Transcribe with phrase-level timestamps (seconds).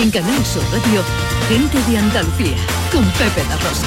[0.00, 1.02] En Canal Sur Radio,
[1.48, 2.56] gente de Andalucía,
[2.92, 3.84] con Pepe La Rosa.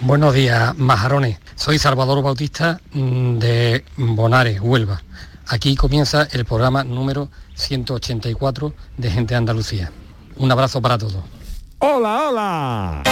[0.00, 1.38] Buenos días, majarones.
[1.54, 5.00] Soy Salvador Bautista mm, de Bonares, Huelva.
[5.46, 9.92] Aquí comienza el programa número 184 de Gente de Andalucía.
[10.34, 11.22] Un abrazo para todos.
[11.78, 13.02] ¡Hola, hola!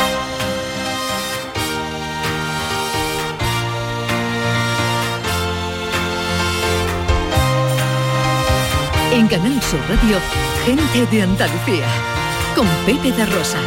[9.15, 10.17] En Canal Sur Radio,
[10.65, 11.87] gente de Andalucía,
[12.57, 13.59] con Pepe de Rosa.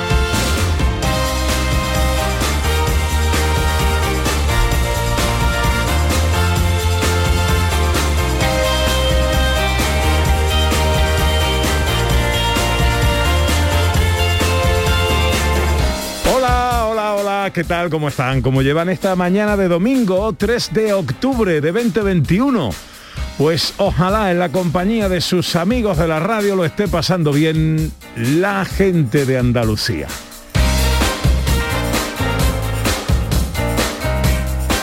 [16.36, 17.92] Hola, hola, hola, ¿qué tal?
[17.92, 18.42] ¿Cómo están?
[18.42, 22.95] ¿Cómo llevan esta mañana de domingo 3 de octubre de 2021?
[23.38, 27.92] Pues ojalá en la compañía de sus amigos de la radio lo esté pasando bien
[28.16, 30.08] la gente de Andalucía.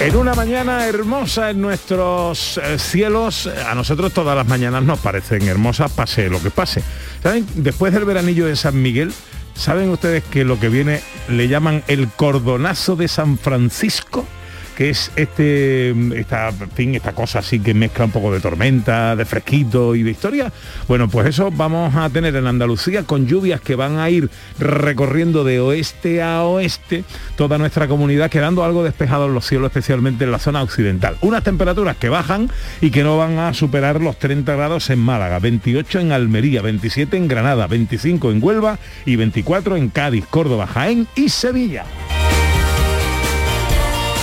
[0.03, 5.47] En una mañana hermosa en nuestros eh, cielos, a nosotros todas las mañanas nos parecen
[5.47, 6.83] hermosas, pase lo que pase.
[7.23, 7.47] ¿Saben?
[7.55, 9.13] Después del veranillo de San Miguel,
[9.55, 14.27] ¿saben ustedes que lo que viene le llaman el cordonazo de San Francisco?
[14.91, 19.25] Es este esta, en fin, esta cosa así que mezcla un poco de tormenta, de
[19.25, 20.53] fresquito y de historia.
[20.89, 25.45] Bueno, pues eso vamos a tener en Andalucía con lluvias que van a ir recorriendo
[25.45, 27.05] de oeste a oeste
[27.37, 31.17] toda nuestra comunidad, quedando algo despejado en los cielos, especialmente en la zona occidental.
[31.21, 35.39] Unas temperaturas que bajan y que no van a superar los 30 grados en Málaga,
[35.39, 41.07] 28 en Almería, 27 en Granada, 25 en Huelva y 24 en Cádiz, Córdoba, Jaén
[41.15, 41.85] y Sevilla.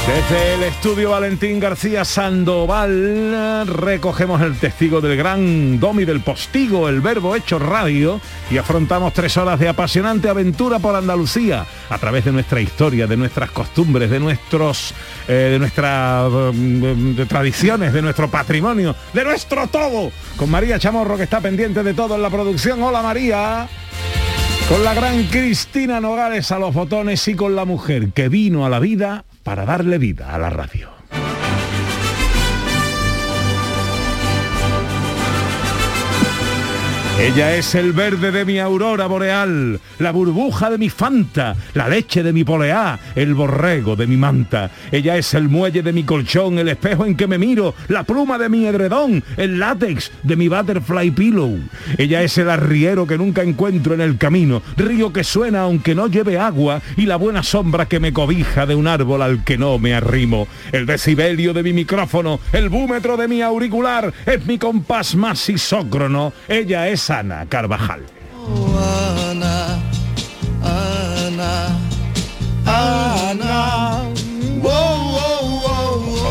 [0.10, 7.00] Desde el estudio Valentín García Sandoval recogemos el testigo del gran domi del postigo, el
[7.00, 12.32] verbo hecho radio, y afrontamos tres horas de apasionante aventura por Andalucía a través de
[12.32, 14.96] nuestra historia, de nuestras costumbres, de nuestros,
[15.28, 20.12] eh, de nuestras mm, tradiciones, de nuestro patrimonio, de nuestro todo.
[20.38, 22.82] Con María Chamorro que está pendiente de todo en la producción.
[22.82, 23.70] Hola María.
[24.68, 28.70] Con la gran Cristina Nogales a los botones y con la mujer que vino a
[28.70, 30.99] la vida para darle vida a la radio.
[37.20, 42.24] Ella es el verde de mi aurora boreal, la burbuja de mi fanta, la leche
[42.24, 44.72] de mi poleá, el borrego de mi manta.
[44.90, 48.38] Ella es el muelle de mi colchón, el espejo en que me miro, la pluma
[48.38, 51.60] de mi edredón, el látex de mi butterfly pillow.
[51.98, 56.08] Ella es el arriero que nunca encuentro en el camino, río que suena aunque no
[56.08, 59.78] lleve agua y la buena sombra que me cobija de un árbol al que no
[59.78, 60.48] me arrimo.
[60.72, 66.32] El decibelio de mi micrófono, el búmetro de mi auricular, es mi compás más isócrono.
[66.48, 68.02] Ella es Ana Carvajal.
[69.30, 69.80] Ana,
[70.64, 71.52] Ana,
[72.66, 74.09] Ana.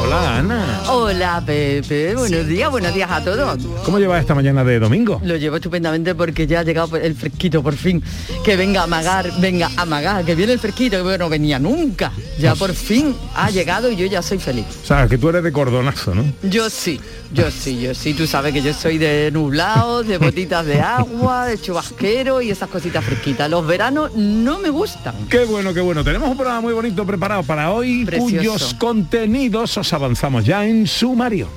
[0.09, 0.83] Hola Ana.
[0.89, 3.59] Hola Pepe, buenos días, buenos días a todos.
[3.85, 5.21] ¿Cómo llevas esta mañana de domingo?
[5.23, 8.03] Lo llevo estupendamente porque ya ha llegado el fresquito por fin.
[8.43, 12.11] Que venga a amagar, venga a amagar, que viene el fresquito, que bueno, venía nunca.
[12.39, 14.65] Ya por fin ha llegado y yo ya soy feliz.
[14.83, 16.25] O sea, que tú eres de cordonazo, ¿no?
[16.43, 16.99] Yo sí,
[17.35, 18.15] yo sí, yo sí.
[18.15, 22.71] Tú sabes que yo soy de nublados, de botitas de agua, de chubasquero y esas
[22.71, 23.51] cositas fresquitas.
[23.51, 25.15] Los veranos no me gustan.
[25.29, 26.03] Qué bueno, qué bueno.
[26.03, 28.37] Tenemos un programa muy bonito preparado para hoy, Precioso.
[28.39, 31.49] cuyos contenidos os avanzamos ya en sumario.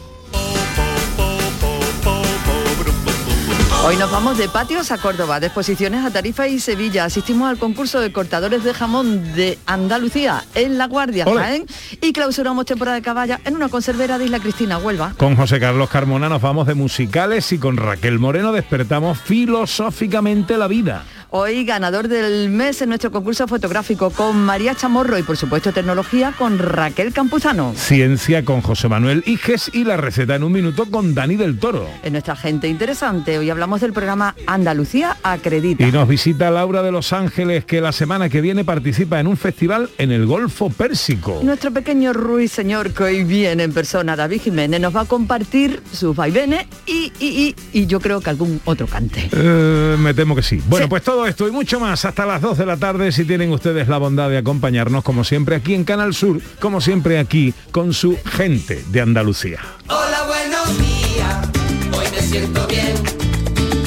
[3.83, 7.05] Hoy nos vamos de patios a Córdoba, de exposiciones a Tarifa y Sevilla.
[7.05, 11.25] Asistimos al concurso de cortadores de jamón de Andalucía en La Guardia.
[11.25, 11.65] Jaén,
[11.99, 15.13] y clausuramos temporada de caballa en una conservera de Isla Cristina, Huelva.
[15.17, 20.67] Con José Carlos Carmona nos vamos de musicales y con Raquel Moreno despertamos filosóficamente la
[20.67, 21.03] vida.
[21.33, 26.33] Hoy ganador del mes en nuestro concurso fotográfico con María Chamorro y por supuesto tecnología
[26.37, 27.73] con Raquel Campuzano.
[27.77, 31.87] Ciencia con José Manuel Iges y la receta en un minuto con Dani del Toro.
[32.03, 35.87] En nuestra gente interesante, hoy hablamos del programa Andalucía Acredita.
[35.87, 39.37] Y nos visita Laura de Los Ángeles que la semana que viene participa en un
[39.37, 41.39] festival en el Golfo Pérsico.
[41.43, 46.13] Nuestro pequeño ruiseñor que hoy viene en persona, David Jiménez, nos va a compartir sus
[46.13, 49.29] vaivenes y, y, y, y yo creo que algún otro cante.
[49.31, 50.61] Eh, me temo que sí.
[50.67, 50.89] Bueno, Sí.
[50.89, 53.87] pues todo esto y mucho más hasta las 2 de la tarde si tienen ustedes
[53.87, 58.17] la bondad de acompañarnos como siempre aquí en Canal Sur, como siempre aquí con su
[58.25, 59.59] gente de Andalucía.
[59.87, 61.49] Hola, buenos días.
[61.91, 62.95] Hoy me siento bien.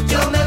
[0.08, 0.44] Yo me.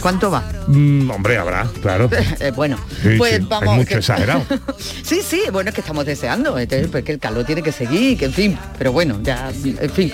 [0.00, 0.42] ¿Cuánto va?
[0.66, 2.08] Mm, hombre, habrá, claro.
[2.40, 3.70] Eh, bueno, Sí, pues sí, vamos.
[3.70, 4.42] es mucho que- exagerado.
[5.02, 8.26] sí, sí, bueno, es que estamos deseando, entonces, porque el calor tiene que seguir, que
[8.26, 10.12] en fin, pero bueno, ya, en fin.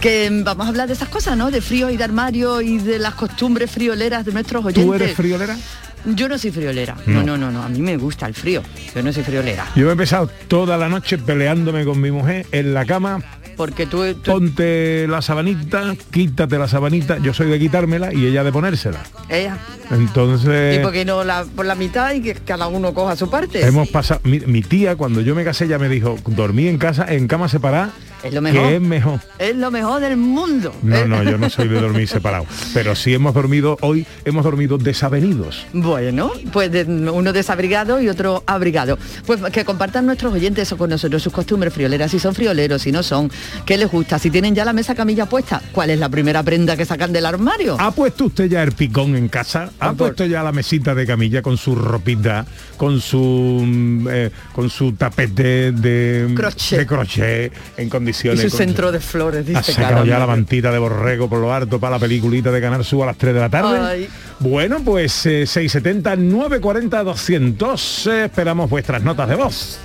[0.00, 1.50] Que vamos a hablar de esas cosas, ¿no?
[1.50, 4.84] De frío y de armario y de las costumbres frioleras de nuestros oyentes.
[4.84, 5.56] ¿Tú eres friolera?
[6.04, 6.96] Yo no soy friolera.
[7.06, 7.22] No.
[7.22, 7.62] No, no, no, no.
[7.62, 8.62] A mí me gusta el frío.
[8.92, 9.64] Yo no soy friolera.
[9.76, 13.22] Yo me he pasado toda la noche peleándome con mi mujer en la cama.
[13.56, 17.18] Porque tú, tú- Ponte la sabanita, quítate la sabanita.
[17.18, 19.00] Yo soy de quitármela y ella de ponérsela.
[19.28, 19.58] ella.
[19.90, 20.78] Entonces...
[20.78, 23.64] ¿Y por qué no la, por la mitad y que cada uno coja su parte?
[23.66, 27.06] Hemos pasado, mi, mi tía cuando yo me casé ya me dijo, dormí en casa,
[27.12, 27.90] en cama separada,
[28.22, 28.62] Es lo mejor.
[28.68, 29.20] que es mejor.
[29.38, 30.74] Es lo mejor del mundo.
[30.82, 31.08] No, ¿eh?
[31.08, 32.46] no, yo no soy de dormir separado.
[32.74, 35.66] Pero sí hemos dormido, hoy hemos dormido desavenidos.
[35.72, 38.98] Bueno, pues de- uno desabrigado y otro abrigado.
[39.26, 42.92] Pues que compartan nuestros oyentes eso con nosotros, sus costumbres frioleras, si son frioleros, si
[42.92, 43.30] no son,
[43.66, 46.76] qué les gusta, si tienen ya la mesa camilla puesta, cuál es la primera prenda
[46.76, 47.76] que sacan del armario.
[47.80, 49.70] ¿Ha puesto usted ya el picón en casa?
[49.80, 52.46] ¿Ha Ah, por- puesto ya la mesita de camilla con su ropita,
[52.76, 56.78] con su mm, eh, con su tapete de Crochet.
[56.78, 58.42] de crochet en y condiciones?
[58.42, 60.08] su con- centro de flores, dice Ha sacado Carmen.
[60.08, 63.06] ya la mantita de borrego por lo harto para la peliculita de Canal Sur a
[63.06, 63.78] las 3 de la tarde.
[63.80, 64.08] Ay.
[64.40, 69.78] Bueno, pues eh, 670 940 200 eh, esperamos vuestras notas de voz.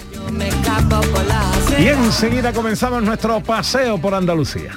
[1.80, 4.72] Y enseguida comenzamos nuestro paseo por Andalucía.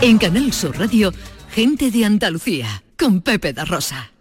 [0.00, 1.12] En Canal Sur Radio,
[1.50, 4.12] gente de Andalucía, con Pepe da Rosa.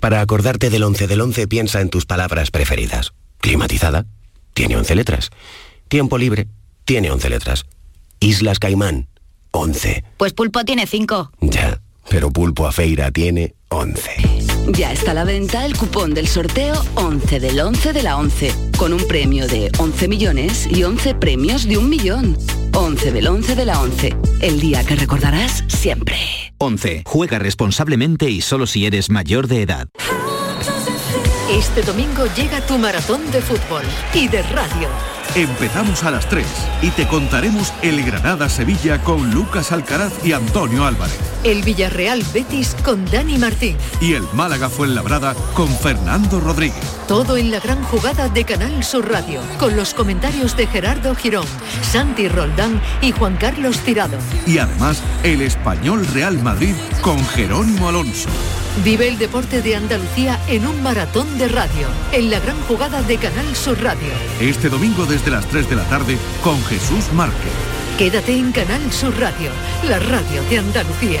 [0.00, 3.12] Para acordarte del 11 del 11 piensa en tus palabras preferidas.
[3.38, 4.06] Climatizada,
[4.54, 5.30] tiene 11 letras.
[5.88, 6.48] Tiempo libre,
[6.84, 7.66] tiene 11 letras.
[8.20, 9.08] Islas Caimán,
[9.50, 10.04] 11.
[10.16, 11.30] Pues Pulpo tiene cinco.
[11.40, 14.10] Ya, pero Pulpo a Feira tiene 11.
[14.68, 18.54] Ya está a la venta el cupón del sorteo 11 del 11 de la 11,
[18.78, 22.38] con un premio de 11 millones y 11 premios de un millón.
[22.72, 26.16] 11 del 11 de la 11, el día que recordarás siempre.
[26.58, 27.02] 11.
[27.04, 29.88] Juega responsablemente y solo si eres mayor de edad.
[31.50, 33.84] Este domingo llega tu maratón de fútbol
[34.14, 34.88] y de radio.
[35.36, 36.46] Empezamos a las 3
[36.80, 41.18] y te contaremos el Granada-Sevilla con Lucas Alcaraz y Antonio Álvarez.
[41.42, 43.76] El Villarreal Betis con Dani Martín.
[44.00, 46.84] Y el Málaga Fuenlabrada con Fernando Rodríguez.
[47.08, 51.46] Todo en la gran jugada de Canal Sur Radio, con los comentarios de Gerardo Girón,
[51.82, 54.16] Santi Roldán y Juan Carlos Tirado.
[54.46, 58.28] Y además el Español Real Madrid con Jerónimo Alonso.
[58.82, 63.18] Vive el deporte de Andalucía en un maratón de radio, en la gran jugada de
[63.18, 64.08] Canal Sur Radio.
[64.40, 67.52] Este domingo desde las 3 de la tarde con Jesús Márquez.
[67.98, 69.50] Quédate en Canal Sur Radio,
[69.88, 71.20] la radio de Andalucía.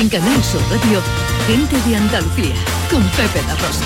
[0.00, 1.02] En Canal Sur Radio,
[1.46, 2.54] gente de Andalucía,
[2.90, 3.84] con Pepe da Rosa.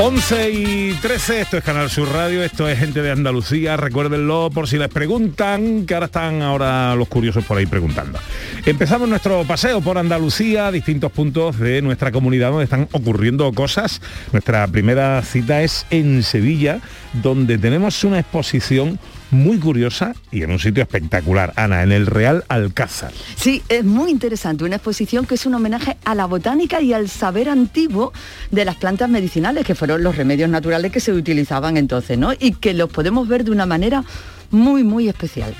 [0.00, 4.66] Once y 13, esto es Canal Sur Radio, esto es gente de Andalucía, recuérdenlo por
[4.66, 8.18] si les preguntan, que ahora están ahora los curiosos por ahí preguntando.
[8.64, 14.00] Empezamos nuestro paseo por Andalucía, distintos puntos de nuestra comunidad donde están ocurriendo cosas.
[14.30, 16.78] Nuestra primera cita es en Sevilla,
[17.12, 19.00] donde tenemos una exposición
[19.32, 23.10] muy curiosa y en un sitio espectacular, Ana, en el Real Alcázar.
[23.34, 27.08] Sí, es muy interesante, una exposición que es un homenaje a la botánica y al
[27.08, 28.12] saber antiguo
[28.52, 32.32] de las plantas medicinales, que fueron los remedios naturales que se utilizaban entonces, ¿no?
[32.38, 34.04] Y que los podemos ver de una manera
[34.52, 35.52] muy, muy especial.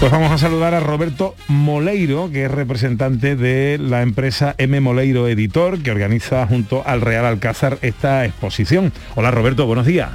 [0.00, 5.26] Pues vamos a saludar a Roberto Moleiro, que es representante de la empresa M Moleiro
[5.26, 8.92] Editor, que organiza junto al Real Alcázar esta exposición.
[9.16, 10.10] Hola Roberto, buenos días.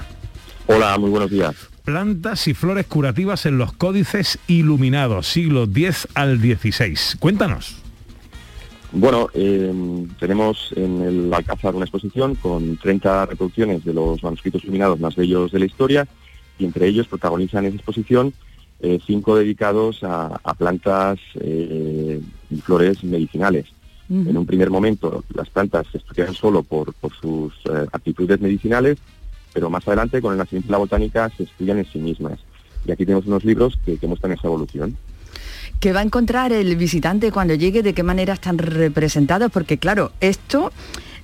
[0.67, 1.53] Hola, muy buenos días.
[1.83, 7.17] Plantas y flores curativas en los códices iluminados, siglo X al XVI.
[7.19, 7.83] Cuéntanos.
[8.93, 9.73] Bueno, eh,
[10.19, 15.51] tenemos en el Alcázar una exposición con 30 reproducciones de los manuscritos iluminados más bellos
[15.51, 16.07] de la historia
[16.59, 18.33] y entre ellos protagonizan esa exposición
[18.83, 22.21] eh, cinco dedicados a, a plantas eh,
[22.51, 23.65] y flores medicinales.
[24.09, 28.97] En un primer momento las plantas se estudian solo por, por sus eh, actitudes medicinales,
[29.53, 32.37] pero más adelante con el nacimiento de la botánica se estudian en sí mismas.
[32.85, 34.95] Y aquí tenemos unos libros que, que muestran esa evolución.
[35.79, 37.81] ¿Qué va a encontrar el visitante cuando llegue?
[37.81, 39.51] ¿De qué manera están representados?
[39.51, 40.71] Porque claro, esto...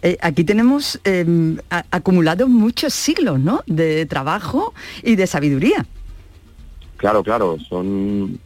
[0.02, 1.26] eh, aquí tenemos eh,
[1.70, 3.62] a- acumulados muchos siglos ¿no?
[3.68, 4.74] de trabajo
[5.04, 5.86] y de sabiduría.
[7.00, 8.38] Claro, claro, son,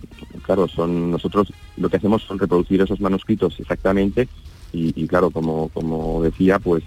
[0.43, 4.27] claro, son nosotros lo que hacemos son reproducir esos manuscritos exactamente
[4.71, 6.83] y, claro, como, como decía, pues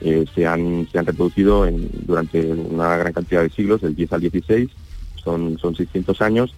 [0.00, 4.12] eh, se, han, se han reproducido en- durante una gran cantidad de siglos, del 10
[4.12, 4.70] al 16,
[5.16, 6.54] son, son 600 años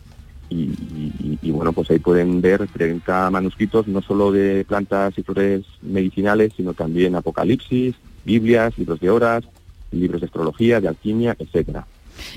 [0.51, 6.53] y, bueno, pues ahí pueden ver 30 manuscritos, no solo de plantas y flores medicinales,
[6.57, 7.95] sino también apocalipsis,
[8.27, 9.45] Biblias, libros de horas,
[9.91, 11.87] libros de astrología, de alquimia, etcétera.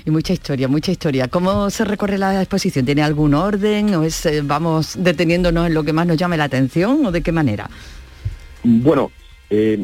[0.04, 1.28] Y mucha historia, mucha historia.
[1.28, 2.84] ¿Cómo se recorre la exposición?
[2.84, 6.44] ¿Tiene algún orden o es, eh, vamos deteniéndonos en lo que más nos llame la
[6.44, 7.68] atención o de qué manera?
[8.62, 9.10] Bueno,
[9.50, 9.78] eh,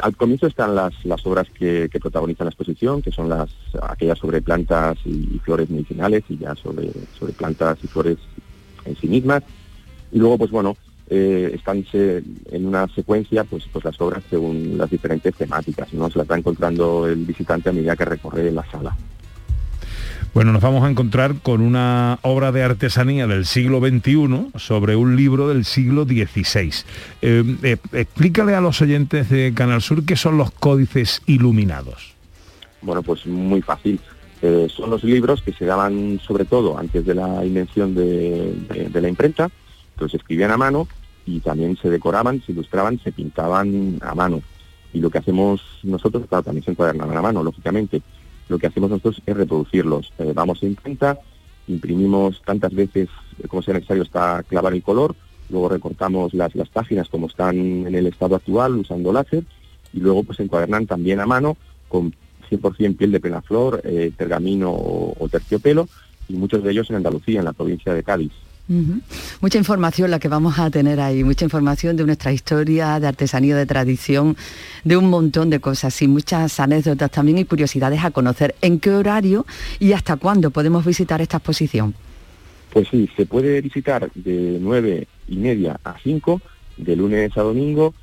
[0.00, 3.50] al comienzo están las, las obras que, que protagonizan la exposición, que son las
[3.82, 8.18] aquellas sobre plantas y, y flores medicinales y ya sobre, sobre plantas y flores
[8.84, 9.42] en sí mismas.
[10.12, 10.76] Y luego, pues bueno,
[11.14, 16.08] eh, están se- en una secuencia pues, pues las obras según las diferentes temáticas, ¿no?
[16.10, 18.96] Se las va encontrando el visitante a medida que recorre la sala.
[20.34, 25.14] Bueno, nos vamos a encontrar con una obra de artesanía del siglo XXI sobre un
[25.14, 26.72] libro del siglo XVI.
[27.20, 32.14] Eh, eh, explícale a los oyentes de Canal Sur qué son los códices iluminados.
[32.80, 34.00] Bueno, pues muy fácil.
[34.40, 38.88] Eh, son los libros que se daban sobre todo antes de la invención de, de-
[38.88, 39.50] de la imprenta,
[39.98, 40.88] que se escribían a mano
[41.26, 44.42] y también se decoraban, se ilustraban, se pintaban a mano.
[44.92, 48.02] Y lo que hacemos nosotros, claro, también se encuadernaban a mano, lógicamente.
[48.48, 50.12] Lo que hacemos nosotros es reproducirlos.
[50.18, 51.18] Eh, vamos a imprenta,
[51.68, 53.08] imprimimos tantas veces
[53.42, 55.14] eh, como sea necesario hasta clavar el color,
[55.48, 59.44] luego recortamos las, las páginas como están en el estado actual usando láser
[59.92, 61.56] y luego pues se encuadernan también a mano
[61.88, 62.14] con
[62.50, 65.88] 100% piel de plena flor, eh, pergamino o, o terciopelo
[66.28, 68.32] y muchos de ellos en Andalucía, en la provincia de Cádiz.
[68.68, 73.56] Mucha información la que vamos a tener ahí, mucha información de nuestra historia, de artesanía,
[73.56, 74.36] de tradición,
[74.84, 78.54] de un montón de cosas y muchas anécdotas también y curiosidades a conocer.
[78.62, 79.44] ¿En qué horario
[79.78, 81.94] y hasta cuándo podemos visitar esta exposición?
[82.72, 86.40] Pues sí, se puede visitar de 9 y media a 5,
[86.78, 87.94] de lunes a domingo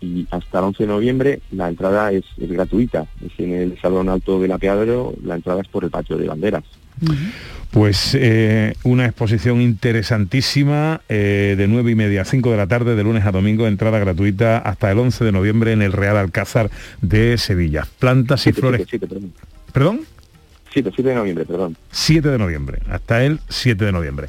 [0.00, 3.06] y hasta el 11 de noviembre la entrada es, es gratuita.
[3.24, 6.64] Es en el Salón Alto del Apeadero, la entrada es por el patio de banderas.
[7.70, 12.96] Pues eh, una exposición interesantísima eh, de 9 y media a 5 de la tarde,
[12.96, 16.70] de lunes a domingo, entrada gratuita hasta el 11 de noviembre en el Real Alcázar
[17.02, 17.86] de Sevilla.
[17.98, 18.86] Plantas y Siete, flores.
[18.88, 19.32] siete, siete, perdón.
[19.72, 20.00] ¿Perdón?
[20.72, 21.76] 7, 7 de noviembre, perdón.
[21.90, 24.28] 7 de noviembre, hasta el 7 de noviembre.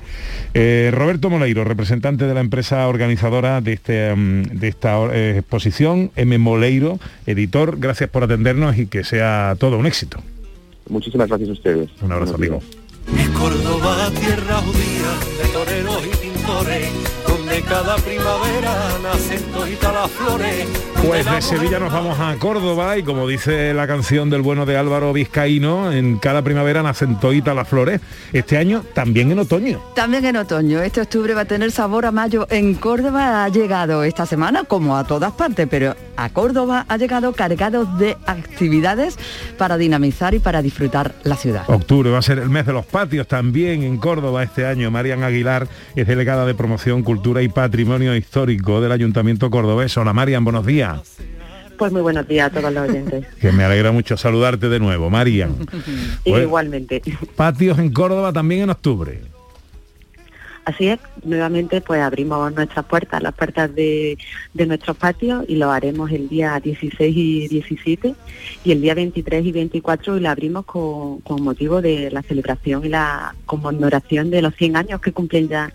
[0.53, 5.05] Eh, Roberto Moleiro, representante de la empresa organizadora de, este, mm, de esta
[5.37, 6.37] exposición, M.
[6.37, 10.21] Moleiro, editor, gracias por atendernos y que sea todo un éxito.
[10.89, 11.89] Muchísimas gracias a ustedes.
[12.01, 12.61] Un abrazo, amigo.
[13.17, 15.11] Es Córdoba, tierra judía,
[15.41, 16.89] de toreros y pintores,
[17.27, 19.48] donde cada primavera nacen.
[21.05, 24.77] Pues de Sevilla nos vamos a Córdoba y como dice la canción del bueno de
[24.77, 28.01] Álvaro Vizcaíno, en cada primavera nacen toitas las flores.
[28.33, 29.81] Este año también en otoño.
[29.95, 32.47] También en otoño, este octubre va a tener sabor a mayo.
[32.49, 37.31] En Córdoba ha llegado esta semana, como a todas partes, pero a Córdoba ha llegado
[37.31, 39.17] cargado de actividades
[39.57, 41.63] para dinamizar y para disfrutar la ciudad.
[41.67, 44.91] Octubre va a ser el mes de los patios también en Córdoba este año.
[44.91, 49.97] Marian Aguilar es delegada de Promoción, Cultura y Patrimonio Histórico del Ayuntamiento Cordobés.
[49.97, 51.17] Hola Marian, buenos días.
[51.77, 53.25] Pues muy buenos días a todos los oyentes.
[53.41, 55.53] Que me alegra mucho saludarte de nuevo, Marian.
[56.23, 57.01] Pues, Igualmente.
[57.35, 59.19] patios en Córdoba también en octubre.
[60.63, 64.17] Así es, nuevamente pues abrimos nuestras puertas, las puertas de,
[64.53, 68.15] de nuestros patios y lo haremos el día 16 y 17
[68.63, 72.89] y el día 23 y 24 lo abrimos con, con motivo de la celebración y
[72.89, 75.73] la conmemoración de los 100 años que cumplen ya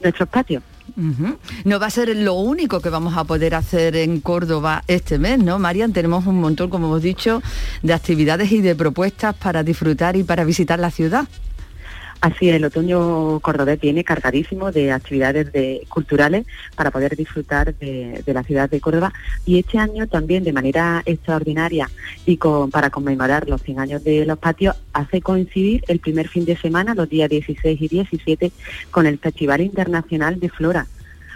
[0.00, 0.62] nuestros patios.
[0.96, 5.38] No va a ser lo único que vamos a poder hacer en Córdoba este mes,
[5.38, 5.92] ¿no, Marian?
[5.92, 7.42] Tenemos un montón, como hemos dicho,
[7.82, 11.28] de actividades y de propuestas para disfrutar y para visitar la ciudad.
[12.20, 18.42] Así, el otoño cordobés viene cargadísimo de actividades de- culturales para poder disfrutar de, la
[18.42, 19.12] ciudad de Córdoba
[19.46, 21.88] y este año también de manera extraordinaria
[22.26, 26.44] y con- para conmemorar los 100 años de los patios hace coincidir el primer fin
[26.44, 28.50] de semana, los días 16 y 17,
[28.90, 30.86] con el Festival Internacional de Flora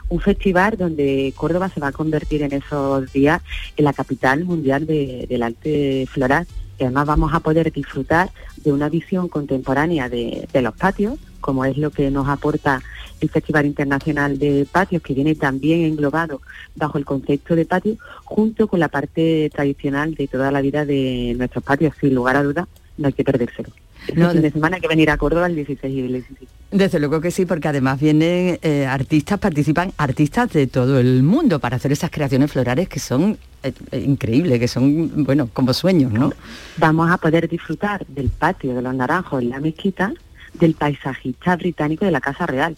[0.08, 3.40] un festival donde Córdoba se va a convertir en esos días
[3.78, 6.46] en la capital mundial de- del arte floral.
[6.82, 11.64] Y además vamos a poder disfrutar de una visión contemporánea de, de los patios, como
[11.64, 12.82] es lo que nos aporta
[13.20, 16.40] el Festival Internacional de Patios, que viene también englobado
[16.74, 21.34] bajo el concepto de patio, junto con la parte tradicional de toda la vida de
[21.38, 22.66] nuestros patios, sin lugar a dudas,
[22.98, 23.68] no hay que perdérselo.
[24.08, 26.61] Este No, fin de semana hay que venir a Córdoba el 16 y el 17.
[26.72, 31.58] Desde luego que sí, porque además vienen eh, artistas, participan artistas de todo el mundo
[31.58, 36.32] para hacer esas creaciones florales que son eh, increíbles, que son, bueno, como sueños, ¿no?
[36.78, 40.14] vamos a poder disfrutar del patio de los naranjos en la mezquita
[40.54, 42.74] del paisajista británico de la Casa Real.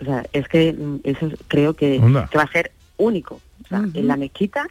[0.00, 3.40] O sea, es que mm, eso creo que, va a ser único.
[3.64, 4.68] O sea, en la mezquita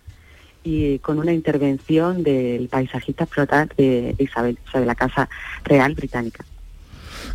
[0.64, 3.28] y con una intervención del paisajista
[3.76, 5.28] de, de Isabel, o sea, de la Casa
[5.66, 6.46] Real Británica.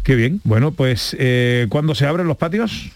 [0.02, 0.40] Qué bien.
[0.44, 2.90] Bueno, pues eh, ¿cuándo se abren los patios?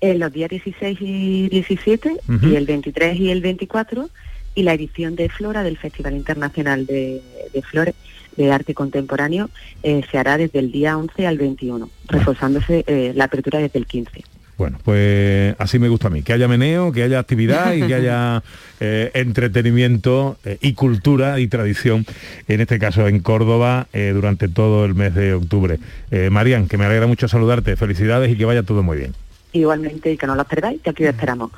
[0.00, 2.46] En los días 16 y 17 Ujú.
[2.48, 4.08] y el 23 y el 24
[4.54, 7.94] y la edición de Flora del Festival Internacional de, de Flores
[8.36, 9.50] de Arte Contemporáneo
[9.82, 13.86] eh, se hará desde el día 11 al 21, reforzándose eh, la apertura desde el
[13.86, 14.24] 15.
[14.60, 17.94] Bueno, pues así me gusta a mí, que haya meneo, que haya actividad y que
[17.94, 18.42] haya
[18.80, 22.04] eh, entretenimiento eh, y cultura y tradición,
[22.46, 25.78] en este caso en Córdoba, eh, durante todo el mes de octubre.
[26.10, 29.14] Eh, Marian, que me alegra mucho saludarte, felicidades y que vaya todo muy bien.
[29.54, 31.52] Igualmente, y que no los perdáis, que aquí os esperamos.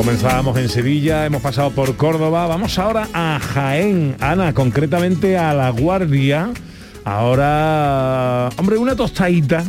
[0.00, 5.68] Comenzábamos en Sevilla, hemos pasado por Córdoba, vamos ahora a Jaén, Ana, concretamente a La
[5.68, 6.48] Guardia.
[7.04, 9.62] Ahora, hombre, una tostadita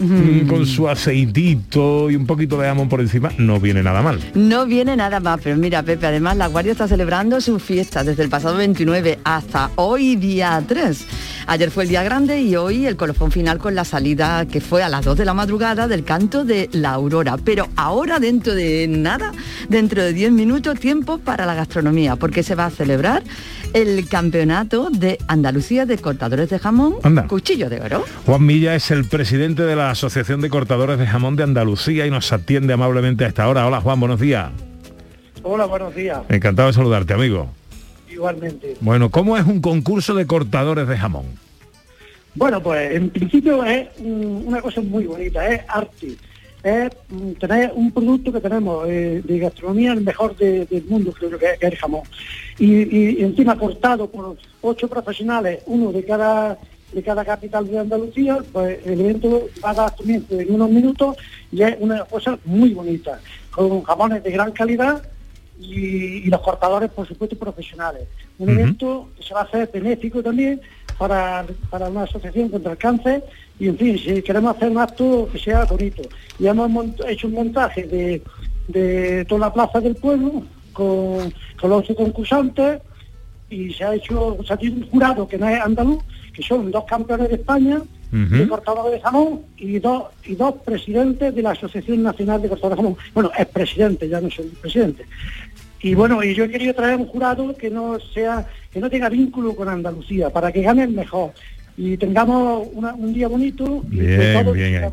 [0.00, 4.18] mm, con su aceitito y un poquito de jamón por encima, no viene nada mal.
[4.34, 8.24] No viene nada más, pero mira, Pepe, además la Guardia está celebrando su fiesta desde
[8.24, 11.06] el pasado 29 hasta hoy día 3.
[11.46, 14.82] Ayer fue el día grande y hoy el colofón final con la salida que fue
[14.82, 17.36] a las 2 de la madrugada del canto de la aurora.
[17.44, 19.32] Pero ahora dentro de nada,
[19.68, 23.22] dentro de 10 minutos, tiempo para la gastronomía, porque se va a celebrar
[23.72, 27.26] el campeonato de Andalucía de cortadores de jamón, Anda.
[27.26, 28.04] cuchillo de oro.
[28.26, 32.10] Juan Milla es el presidente de la Asociación de Cortadores de Jamón de Andalucía y
[32.10, 33.66] nos atiende amablemente a esta hora.
[33.66, 34.50] Hola Juan, buenos días.
[35.42, 36.20] Hola, buenos días.
[36.28, 37.50] Encantado de saludarte, amigo.
[38.20, 38.76] Igualmente.
[38.82, 41.24] Bueno, ¿cómo es un concurso de cortadores de jamón?
[42.34, 46.16] Bueno, pues en principio es una cosa muy bonita, es arte.
[46.62, 51.14] Es mm, tener un producto que tenemos eh, de gastronomía el mejor de- del mundo,
[51.18, 52.02] creo que, que es el jamón.
[52.58, 56.58] Y, y encima cortado por ocho profesionales, uno de cada
[56.92, 61.16] de cada capital de Andalucía, pues el evento va a dar comienzo en unos minutos
[61.52, 63.18] y es una cosa muy bonita,
[63.52, 65.00] con jamones de gran calidad
[65.60, 68.08] y, y los cortadores, por supuesto, profesionales.
[68.38, 70.60] Un evento que se va a hacer benéfico también
[70.98, 73.24] para, para una asociación contra el cáncer
[73.58, 76.02] y, en fin, si queremos hacer un acto que sea bonito.
[76.38, 76.70] Y hemos
[77.06, 78.22] hecho un montaje de,
[78.68, 80.42] de toda la plaza del pueblo
[80.72, 82.80] con, con los concursantes
[83.50, 86.70] y se ha hecho se ha hecho un jurado que no es andaluz, que son
[86.70, 91.52] dos campeones de España de cortadores de jamón y dos y dos presidentes de la
[91.52, 92.98] Asociación Nacional de Cortadores de Jamón.
[93.14, 95.04] Bueno, es presidente, ya no soy presidente.
[95.82, 99.08] Y bueno, y yo he querido traer un jurado que no sea, que no tenga
[99.08, 101.30] vínculo con Andalucía, para que gane el mejor.
[101.76, 103.82] Y tengamos una- un día bonito.
[103.90, 104.90] y Bien, todos bien.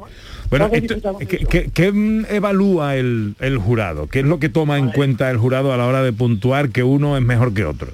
[0.49, 1.47] Bueno, esto- ¿qué, eso.
[1.49, 4.07] qué- qué, evalúa el, el jurado?
[4.07, 6.83] ¿Qué es lo que toma en cuenta el jurado a la hora de puntuar que
[6.83, 7.89] uno es mejor que otro?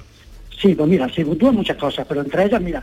[0.64, 2.82] Sí, pues mira, se puntúan muchas cosas, pero entre ellas, mira,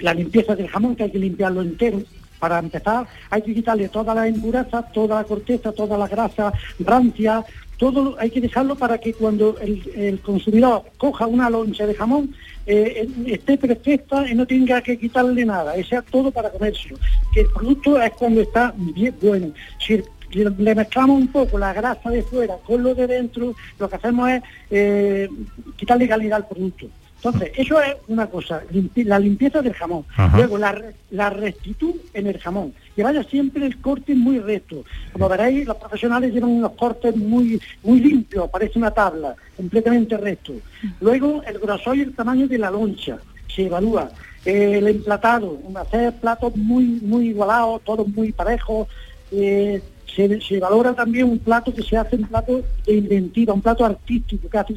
[0.00, 2.02] la limpieza del jamón, que hay que limpiarlo entero.
[2.40, 7.44] Para empezar, hay que quitarle toda la impureza, toda la corteza, toda la grasa rancia,
[7.78, 12.34] todo hay que dejarlo para que cuando el, consumidor coja una loncha de jamón
[12.66, 16.98] eh, esté perfecta y no tenga que quitarle nada, sea todo para comercio.
[17.32, 19.52] Que el producto es cuando está bien bueno.
[19.78, 23.94] Si le mezclamos un poco la grasa de fuera con lo de dentro, lo que
[23.94, 25.28] hacemos es eh,
[25.76, 26.88] quitarle calidad al producto.
[27.24, 30.04] Entonces, eso es una cosa, limpi- la limpieza del jamón.
[30.16, 30.36] Ajá.
[30.36, 32.74] Luego, la, re- la rectitud en el jamón.
[32.96, 34.84] Que vaya siempre el corte muy recto.
[35.12, 40.52] Como veréis, los profesionales llevan unos cortes muy, muy limpios, parece una tabla, completamente recto.
[41.00, 43.18] Luego, el grosor y el tamaño de la loncha
[43.54, 44.10] se evalúa.
[44.44, 48.88] Eh, el emplatado, hacer platos muy, muy igualados, todos muy parejos.
[49.30, 49.80] eh,
[50.14, 53.82] se, se valora también un plato que se hace un plato de inventiva, un plato
[53.82, 54.74] artístico, que hace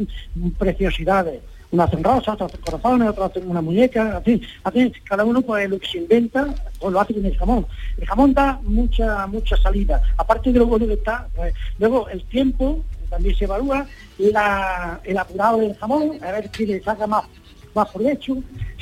[0.57, 1.41] preciosidades.
[1.75, 5.69] Uno hacen rosas, otros hacen corazones, otros hacen una muñeca, así, así, cada uno pues
[5.69, 7.67] lo que se inventa, pues lo hace con el jamón.
[7.97, 10.01] El jamón da mucha, mucha salida.
[10.15, 13.85] Aparte de lo bueno que está, pues, luego el tiempo también se evalúa,
[14.17, 17.25] la, el apurado del jamón, a ver si le saca más,
[17.73, 18.37] más provecho.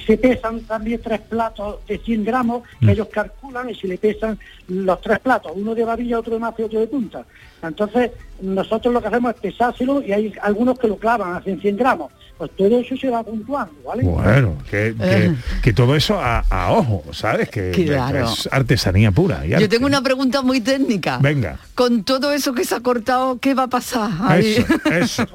[0.06, 4.38] Se pesan también tres platos de 100 gramos, que ellos calculan y se le pesan
[4.68, 7.26] los tres platos, uno de varilla, otro de masa y otro de punta.
[7.64, 11.78] Entonces, nosotros lo que hacemos es pesárselo y hay algunos que lo clavan, hacen 100
[11.78, 12.12] gramos.
[12.44, 14.04] Pues todo eso se va puntuando, ¿vale?
[14.04, 17.48] Bueno, que, que- que todo eso a, a ojo, ¿sabes?
[17.50, 18.26] Que, Claro.
[18.26, 19.46] es artesanía pura.
[19.46, 21.20] y Yo tengo una pregunta muy técnica.
[21.22, 21.58] Venga.
[21.76, 24.10] Con todo eso que se ha cortado, ¿qué va a pasar?
[24.22, 24.58] ahí?
[24.92, 25.26] Eso, eso.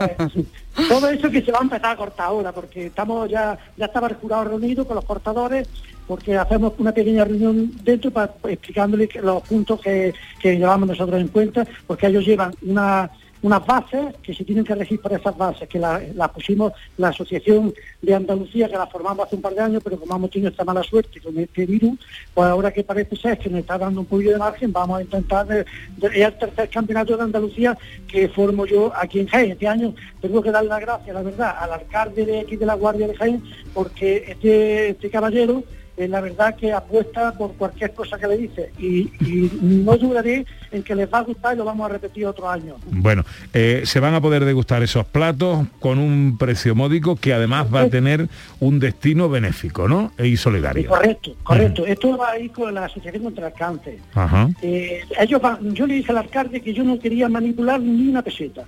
[0.88, 4.06] Todo eso que se va a empezar a cortar ahora, porque estamos ya, ya estaba
[4.06, 5.66] el jurado reunido con los cortadores,
[6.06, 11.28] porque hacemos una pequeña reunión dentro para explicándoles los puntos que, que llevamos nosotros en
[11.28, 13.10] cuenta, porque ellos llevan una
[13.42, 17.08] unas bases que se tienen que regir por esas bases, que las las pusimos la
[17.08, 17.72] Asociación
[18.02, 20.64] de Andalucía, que la formamos hace un par de años, pero como hemos tenido esta
[20.64, 21.98] mala suerte con este virus,
[22.34, 25.02] pues ahora que parece ser que nos está dando un poquillo de margen, vamos a
[25.02, 25.64] intentar, de-
[26.00, 29.52] el tercer campeonato de Andalucía que formo yo aquí en Jaén.
[29.52, 32.74] Este año tengo que dar las gracias, la verdad, al alcalde de aquí de la
[32.74, 33.42] Guardia de Jaén,
[33.74, 35.62] porque este, este caballero
[35.98, 40.46] eh, la verdad que apuesta por cualquier cosa que le dice y, y no dudaré
[40.70, 42.76] en que les va a gustar y lo vamos a repetir otro año.
[42.90, 47.66] Bueno, eh, se van a poder degustar esos platos con un precio módico que además
[47.74, 48.28] va a tener
[48.60, 50.12] un destino benéfico, ¿no?
[50.22, 50.88] Y solidario.
[50.88, 51.86] Correcto, correcto.
[51.86, 53.98] Esto va a ir con la Asociación contra el Cáncer.
[54.14, 54.48] Ajá.
[54.62, 58.22] Eh, ellos van- yo le dije al alcalde que yo no quería manipular ni una
[58.22, 58.62] peseta.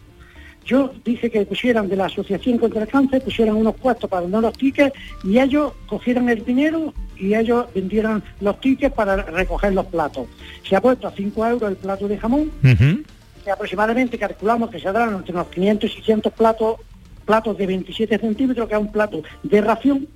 [0.65, 4.41] Yo dije que pusieran de la Asociación contra el Cáncer, pusieran unos puestos para vender
[4.43, 9.87] los tickets y ellos cogieran el dinero y ellos vendieran los tickets para recoger los
[9.87, 10.29] platos.
[10.69, 12.51] Se ha puesto a 5 euros el plato de jamón,
[13.45, 16.77] que aproximadamente calculamos que se darán entre unos 500 y 600 platos,
[17.25, 20.09] platos de 27 centímetros, que es un plato de ración,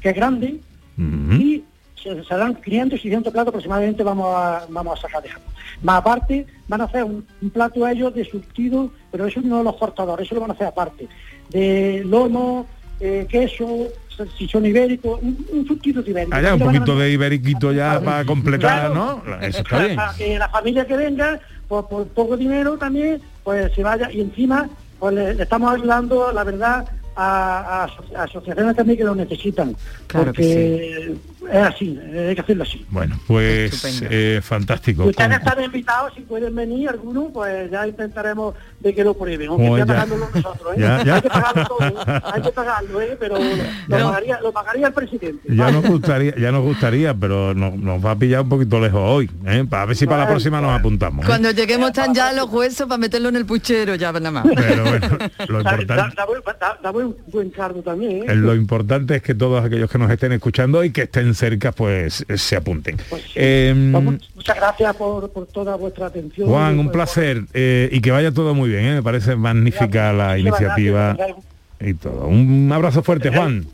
[0.00, 0.60] que es grande,
[0.96, 1.64] y
[2.00, 5.48] se, se darán 500 y 600 platos aproximadamente vamos a, vamos a sacar de jamón.
[5.82, 9.76] Más aparte, van a hacer un, un plato ellos de surtido, pero eso no los
[9.76, 11.06] cortadores, eso lo van a hacer aparte,
[11.50, 12.66] de lomo,
[12.98, 16.34] eh, queso, salchichón ibérico, un, un surtido de ibérico.
[16.36, 19.22] Allá un poquito de iberiquito ya para completar, Claro.
[19.24, 19.40] ¿no?
[19.40, 19.98] Eso está bien.
[20.18, 24.68] Que la familia que venga, por, por poco dinero también, pues se vaya y encima
[24.98, 26.84] pues le, le estamos ayudando, la verdad,
[27.16, 29.76] a, a aso- a asociaciones también que lo necesitan.
[30.08, 31.14] Claro porque
[31.50, 32.84] es así, hay que hacerlo así.
[32.90, 35.04] Bueno, pues eh, fantástico.
[35.04, 39.70] Ustedes están invitados, si pueden venir algunos, pues ya intentaremos de que lo prueben, aunque
[39.70, 39.84] Oh, ya.
[40.06, 40.80] nosotros, ¿eh?
[40.80, 41.14] Ya, ya.
[41.16, 43.16] Hay que pagarlo todo, hay que pagarlo, ¿eh?
[43.18, 45.40] Pero lo, pagaría, lo pagaría el presidente.
[45.54, 49.00] Ya nos gustaría, ya nos gustaría, pero nos, nos va a pillar un poquito lejos
[49.02, 49.64] hoy, ¿eh?
[49.68, 51.24] para ver si para la próxima nos apuntamos.
[51.24, 51.28] ¿eh?
[51.28, 54.46] Cuando lleguemos están ya los huesos para meterlo en el puchero, ya nada más.
[54.54, 55.08] Pero bueno,
[55.48, 58.26] lo Da, importante, da- da buen, da- da buen- buen cargo también, ¿eh?
[58.28, 61.72] eh, lo importante es que todos aquellos que nos estén escuchando y que estén cerca,
[61.72, 62.96] pues eh, se apunten.
[63.34, 66.48] Em, Vamos, muchas gracias por, por toda vuestra atención.
[66.48, 68.94] Juan, un pues, placer eh, y que vaya todo muy bien, ¿eh?
[68.94, 71.38] me parece magnífica la iniciativa gracias,
[71.80, 72.26] y todo.
[72.26, 73.66] Un abrazo fuerte, Juan.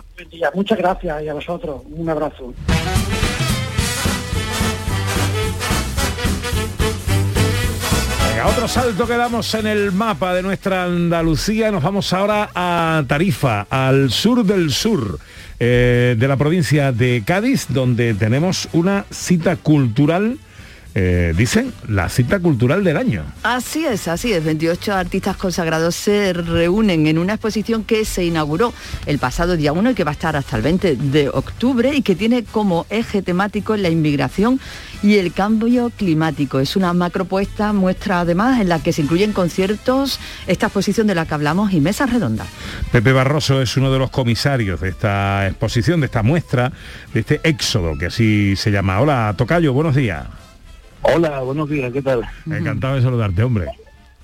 [0.55, 1.83] Muchas gracias y a vosotros.
[1.91, 2.53] Un abrazo.
[8.29, 11.71] Venga, otro salto que damos en el mapa de nuestra Andalucía.
[11.71, 15.19] Nos vamos ahora a Tarifa, al sur del sur
[15.61, 20.39] eh, de la provincia de Cádiz, donde tenemos una cita cultural,
[20.95, 23.25] eh, dicen, la cita cultural del año.
[23.43, 24.45] Así es, así es.
[24.45, 28.73] 28 artistas consagrados se reúnen en una exposición que se inauguró
[29.07, 32.03] el pasado día 1 y que va a estar hasta el 20 de octubre y
[32.03, 34.61] que tiene como eje temático la inmigración
[35.03, 36.61] y el cambio climático.
[36.61, 41.27] Es una macropuesta muestra además en la que se incluyen conciertos, esta exposición de la
[41.27, 42.49] que hablamos y mesas redondas.
[42.93, 46.73] Pepe Barroso es uno de los comisarios de esta exposición, de esta muestra,
[47.15, 49.01] de este éxodo, que así se llama.
[49.01, 50.27] Hola, Tocayo, buenos días.
[51.03, 52.23] Hola, buenos días, ¿qué tal?
[52.47, 53.67] Encantado de saludarte, hombre.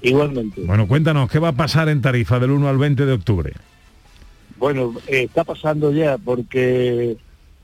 [0.03, 0.61] Igualmente.
[0.62, 3.53] Bueno, cuéntanos, ¿qué va a pasar en Tarifa del 1 al 20 de octubre?
[4.59, 7.17] Bueno, eh, está pasando ya porque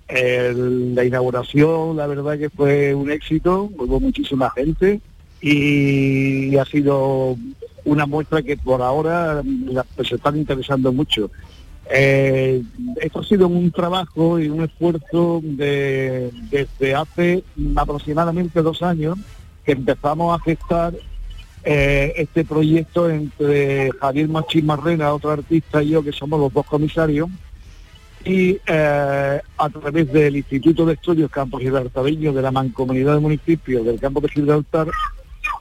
[0.09, 5.01] el- la inauguración, la verdad que fue un éxito, hubo muchísima gente
[5.41, 7.37] y ha sido
[7.85, 11.31] una muestra que por ahora la- se están interesando mucho.
[11.91, 12.63] Eh,
[13.01, 17.45] esto ha sido un trabajo y un esfuerzo de, desde hace
[17.77, 19.19] aproximadamente dos años
[19.65, 20.95] que empezamos a gestar
[21.65, 26.67] eh, este proyecto entre Javier Machín Marrena, otro artista, y yo, que somos los dos
[26.67, 27.29] comisarios,
[28.25, 33.85] y eh, a través del Instituto de Estudios Campos Gibraltareños de la Mancomunidad de Municipios
[33.85, 34.89] del Campo de Gibraltar,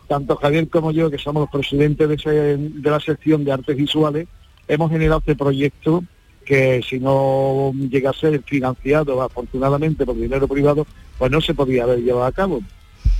[0.07, 4.27] tanto Javier como yo, que somos los presidentes de, la sección de artes visuales,
[4.71, 6.03] hemos generado este proyecto
[6.45, 11.83] que si no llega a ser financiado afortunadamente por dinero privado, pues no se podía
[11.83, 12.61] haber llevado a cabo.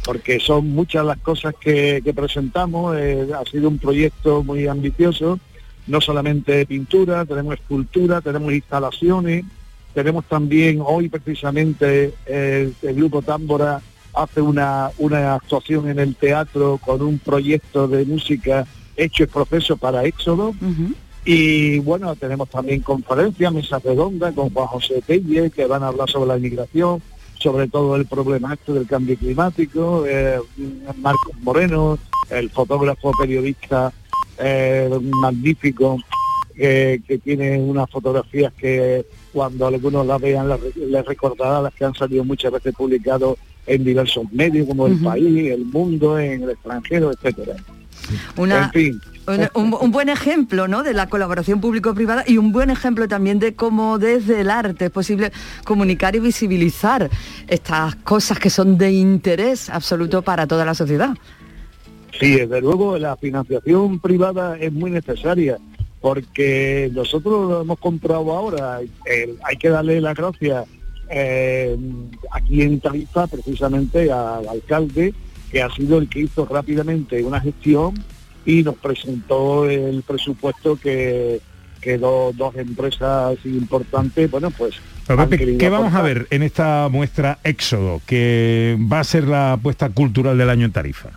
[0.06, 5.40] Porque son muchas las cosas que, presentamos, eh, ha sido un proyecto muy ambicioso,
[5.88, 9.44] no solamente pintura, tenemos escultura, tenemos instalaciones,
[9.94, 13.82] tenemos también hoy precisamente el grupo Támbora
[14.14, 19.76] hace una, una actuación en el teatro con un proyecto de música hecho el proceso
[19.78, 20.54] para Éxodo.
[21.24, 26.10] Y bueno, tenemos también conferencias, mesas redondas con Juan José Telle, que van a hablar
[26.10, 27.02] sobre la inmigración,
[27.38, 30.40] sobre todo el problema este del cambio climático, eh,
[30.98, 33.94] Marcos Moreno, el fotógrafo periodista
[34.40, 34.90] eh,
[35.22, 36.00] magnífico,
[36.56, 41.94] eh, que tiene unas fotografías que cuando algunos las vean les, recordará las que han
[41.94, 44.98] salido muchas veces publicados en diversos medios como El.
[45.00, 47.56] País, El Mundo, en el extranjero, etcétera.
[48.36, 49.02] Una, En fin,
[49.54, 50.84] un buen ejemplo ¿no?
[50.84, 54.91] de la colaboración público-privada y un buen ejemplo también de cómo desde el arte es
[54.91, 55.32] posible
[55.63, 57.10] comunicar y visibilizar
[57.48, 61.15] estas cosas que son de interés absoluto para toda la sociedad.
[62.20, 65.58] Sí, desde luego la financiación privada es muy necesaria
[66.02, 68.80] porque nosotros lo hemos comprado ahora.
[69.06, 70.66] eh, hay que darle las gracias
[71.10, 71.78] eh,
[72.32, 75.14] aquí en Tarifa precisamente al alcalde
[75.52, 77.94] que ha sido el que hizo rápidamente una gestión
[78.46, 81.40] y nos presentó el presupuesto que,
[81.82, 84.76] que do- dos empresas importantes, bueno, pues...
[85.06, 89.54] Pero, Pepe, ¿qué vamos a ver en esta muestra Éxodo, que va a ser la
[89.54, 91.10] apuesta cultural del año en Tarifa?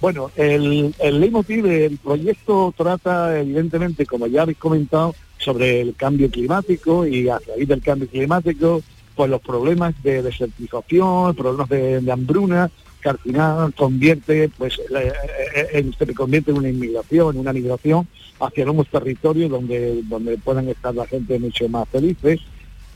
[0.00, 6.30] Bueno, el, el leitmotiv del proyecto trata, evidentemente, como ya habéis comentado, sobre el cambio
[6.30, 8.82] climático y a raíz del cambio climático,
[9.14, 12.70] pues los problemas de desertización, problemas de, hambruna,
[13.02, 15.12] que al final convierte, pues, eh,
[15.54, 18.06] eh, en- se convierte en una inmigración, una migración
[18.40, 22.40] hacia nuevos territorios donde, donde puedan estar la gente mucho más felices.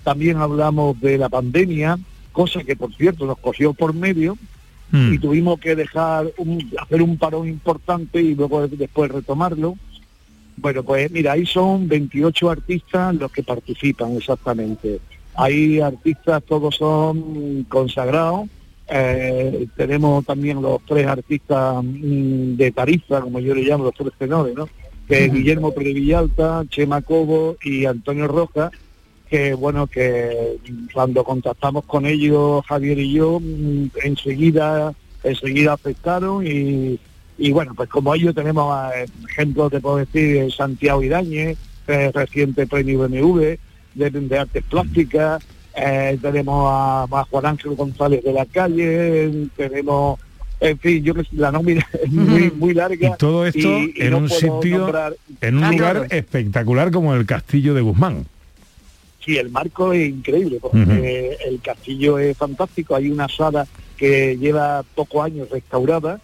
[0.04, 1.98] También hablamos de la pandemia,
[2.32, 4.36] cosa que por cierto nos cogió por medio,
[4.92, 9.76] y tuvimos que dejar un- hacer un parón importante y luego después retomarlo.
[10.56, 14.98] Bueno, pues mira, ahí son 28 artistas los que participan exactamente.
[15.34, 18.48] Hay artistas, todos son consagrados.
[18.92, 24.12] Eh, tenemos también los tres artistas mm, de Tarifa, como yo le llamo, los tres
[24.18, 24.68] tenores, ¿no?
[25.08, 28.70] Que es Guillermo Pérez Villalta, Chema Cobo y Antonio Rojas,
[29.30, 30.56] que bueno, que
[30.92, 36.98] cuando contactamos con ellos, Javier y yo, mm, enseguida, enseguida aceptaron y,
[37.38, 42.66] y bueno, pues como ellos tenemos eh, ejemplos, te puedo decir, Santiago Idañez, eh, reciente
[42.66, 43.54] premio BMW
[43.94, 45.42] de, de artes plásticas,
[45.76, 50.18] eh, tenemos a, a Juan Ángel González de la calle, tenemos,
[50.58, 53.10] en fin, yo que la nómina es muy, muy larga.
[53.14, 56.06] Y todo esto y- y en no un sitio, nombrar- en un Ah, lugar claro.
[56.10, 58.26] espectacular como el Castillo de Guzmán.
[59.24, 62.94] Sí, el marco es increíble porque el castillo es fantástico.
[62.94, 66.20] Hay una sala que lleva pocos años restaurada,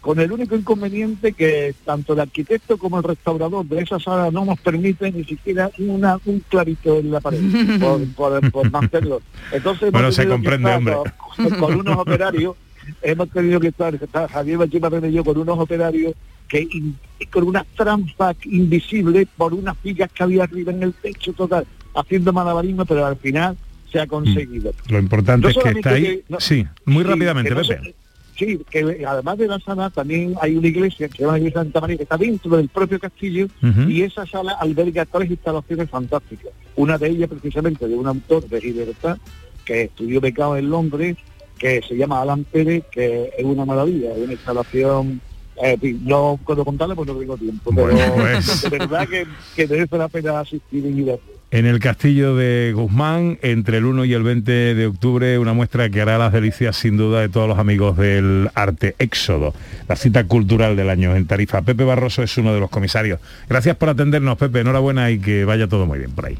[0.00, 4.44] con el único inconveniente que tanto el arquitecto como el restaurador de esa sala no
[4.46, 7.38] nos permiten ni siquiera una, un clarito en la pared
[8.16, 9.20] por, por, hacerlo.
[9.52, 10.96] Entonces Bueno, se comprende, hombre.
[11.36, 12.56] Con, con unos operarios,
[13.02, 16.14] hemos tenido que estar, está Javier Bachimarren y yo con unos operarios
[16.48, 16.98] que in-
[17.30, 22.32] con unas trampas invisibles por unas vigas que había arriba en el techo total, haciendo
[22.32, 23.56] malabarismo, pero al final
[23.90, 24.72] se ha conseguido.
[24.88, 26.02] Lo importante No es que está ahí.
[26.02, 27.82] que- no- sí, muy Sí, rápidamente, que no Pepe.
[27.84, 27.94] se-
[28.38, 31.60] Sí, que además de la sala también hay una iglesia que se llama la iglesia
[31.60, 33.48] de Santa María que está dentro del propio castillo
[33.86, 36.50] y esa sala alberga tres instalaciones fantásticas.
[36.76, 39.18] Una de ellas precisamente de un autor de libertad
[39.66, 41.18] que estudió becado en Londres,
[41.58, 45.20] que se llama Alan Pérez, que es una maravilla, es una instalación,
[45.62, 48.62] eh, no puedo contarle porque no tengo tiempo, pero pues.
[48.62, 51.20] de verdad que, que merece la pena asistir y ver.
[51.52, 55.90] En el Castillo de Guzmán, entre el 1 y el 20 de octubre, una muestra
[55.90, 59.52] que hará las delicias sin duda de todos los amigos del arte Éxodo,
[59.88, 61.62] la cita cultural del año en Tarifa.
[61.62, 63.18] Pepe Barroso es uno de los comisarios.
[63.48, 64.60] Gracias por atendernos, Pepe.
[64.60, 66.38] Enhorabuena y que vaya todo muy bien por ahí.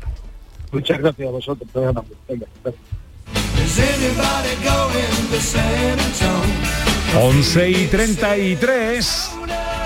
[0.70, 1.68] Muchas gracias a vosotros.
[1.74, 2.84] Venga, gracias.
[7.10, 7.14] Does anybody going to San Antonio?
[7.14, 9.30] 11 y 33.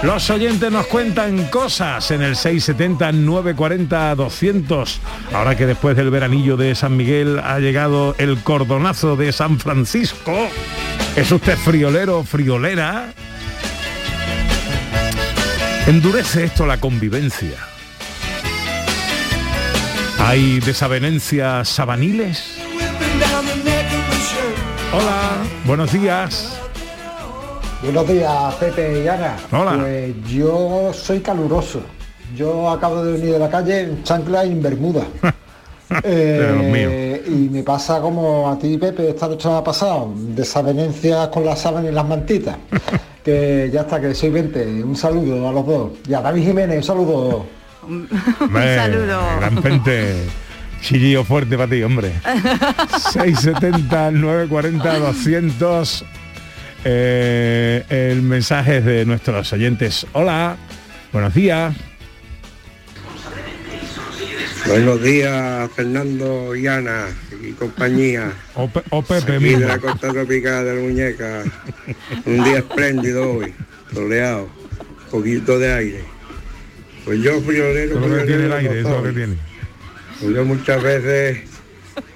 [0.02, 4.98] Los oyentes nos cuentan cosas en el 670-940-200.
[5.32, 10.48] Ahora que después del veranillo de San Miguel ha llegado el cordonazo de San Francisco.
[11.16, 13.14] ¿Es usted friolero o friolera?
[15.86, 17.56] Endurece esto la convivencia.
[20.18, 22.58] ¿Hay desavenencias sabaniles?
[24.92, 26.60] Hola, buenos días.
[27.84, 29.36] Buenos días, Pepe y Ana.
[29.52, 29.76] Hola.
[29.78, 31.82] Pues yo soy caluroso.
[32.34, 35.04] Yo acabo de venir de la calle en chancla y en bermuda.
[36.02, 41.44] Eh, y me pasa como a ti, Pepe, esta noche me ha pasado, desavenencias con
[41.44, 42.56] las sábanas y las mantitas.
[43.24, 44.82] que ya está, que soy 20.
[44.82, 45.90] Un saludo a los dos.
[46.08, 47.46] Y a David Jiménez, un saludo.
[47.82, 48.76] Hombre,
[49.38, 50.24] Gran gente.
[50.80, 52.12] Chillillo fuerte para ti, hombre.
[53.12, 56.04] 670 940 200
[56.84, 60.06] eh, el mensaje de nuestros oyentes.
[60.12, 60.56] Hola,
[61.12, 61.74] buenos días.
[64.66, 67.06] Buenos días, Fernando y Ana
[67.42, 68.32] y compañía.
[68.54, 71.42] O, Pe- o Pepe Aquí de la costa tropical de la muñeca.
[72.24, 73.52] Un día espléndido hoy,
[73.92, 74.48] soleado,
[75.10, 76.04] poquito de aire.
[77.04, 79.36] Pues yo friolero, Todo que tiene el aire, eso que tiene.
[80.20, 81.40] Pues yo muchas veces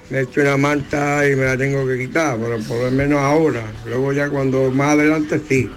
[0.09, 3.63] me echo una manta y me la tengo que quitar, pero por lo menos ahora.
[3.85, 5.69] Luego ya cuando más adelante sí.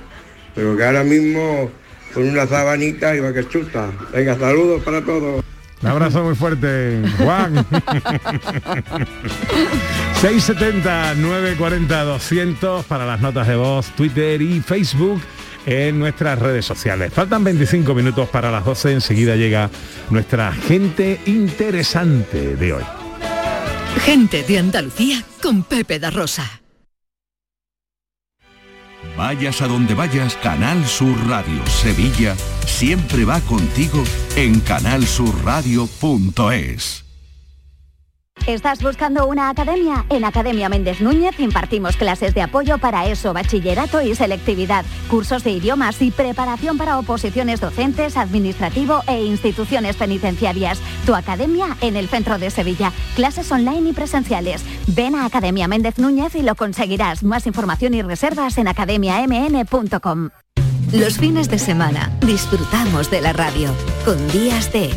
[0.54, 1.70] Pero que ahora mismo
[2.12, 3.90] con una sabanita y va que chuta.
[4.12, 5.42] Venga, saludos para todos.
[5.82, 7.66] Un abrazo muy fuerte, Juan.
[10.20, 15.20] 670 940 200 para las notas de voz, Twitter y Facebook
[15.66, 17.12] en nuestras redes sociales.
[17.12, 19.70] Faltan 25 minutos para las 12, enseguida llega
[20.10, 23.01] nuestra gente interesante de hoy.
[24.00, 26.60] Gente de Andalucía con Pepe da Rosa.
[29.16, 34.04] Vayas a donde vayas, Canal Sur Radio Sevilla siempre va contigo
[34.36, 37.01] en canalsurradio.es.
[38.46, 40.04] ¿Estás buscando una academia?
[40.10, 45.52] En Academia Méndez Núñez impartimos clases de apoyo para ESO, bachillerato y selectividad, cursos de
[45.52, 50.80] idiomas y preparación para oposiciones docentes, administrativo e instituciones penitenciarias.
[51.06, 52.92] Tu academia en el centro de Sevilla.
[53.14, 54.64] Clases online y presenciales.
[54.88, 57.22] Ven a Academia Méndez Núñez y lo conseguirás.
[57.22, 60.30] Más información y reservas en academiamn.com.
[60.92, 63.70] Los fines de semana disfrutamos de la radio
[64.04, 64.90] con días de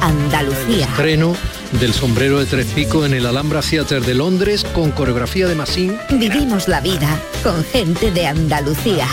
[0.00, 0.86] Andalucía.
[0.86, 1.34] Estreno
[1.72, 5.98] del sombrero de tres picos en el Alhambra Theatre de Londres con coreografía de Massín.
[6.10, 9.06] Vivimos la vida con gente de Andalucía.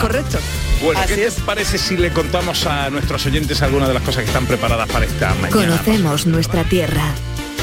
[0.00, 0.38] correcto.
[0.82, 4.28] Bueno, ¿qué te parece si le contamos a nuestros oyentes algunas de las cosas que
[4.28, 5.50] están preparadas para esta mañana?
[5.50, 7.04] Conocemos nuestra tierra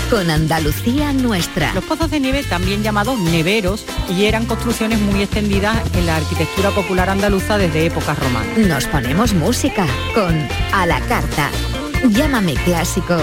[0.09, 1.73] con Andalucía nuestra.
[1.73, 6.69] Los pozos de nieve, también llamados neveros, y eran construcciones muy extendidas en la arquitectura
[6.71, 8.57] popular andaluza desde épocas romanas.
[8.57, 11.49] Nos ponemos música con A la carta.
[12.03, 13.17] Llámame clásico.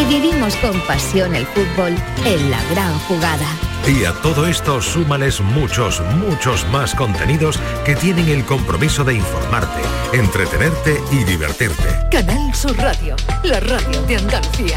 [0.00, 3.46] Y vivimos con pasión el fútbol en la gran jugada.
[3.86, 9.80] Y a todo esto súmales muchos, muchos más contenidos que tienen el compromiso de informarte,
[10.12, 11.88] entretenerte y divertirte.
[12.10, 14.76] Canal Sur Radio, la radio de Andalucía.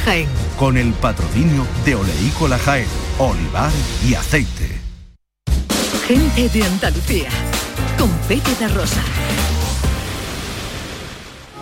[0.05, 0.27] Jaén.
[0.57, 2.87] Con el patrocinio de Oleícola Jaén,
[3.17, 3.71] olivar
[4.07, 4.79] y aceite.
[6.07, 7.29] Gente de Andalucía
[7.97, 9.01] con Pepe da Rosa.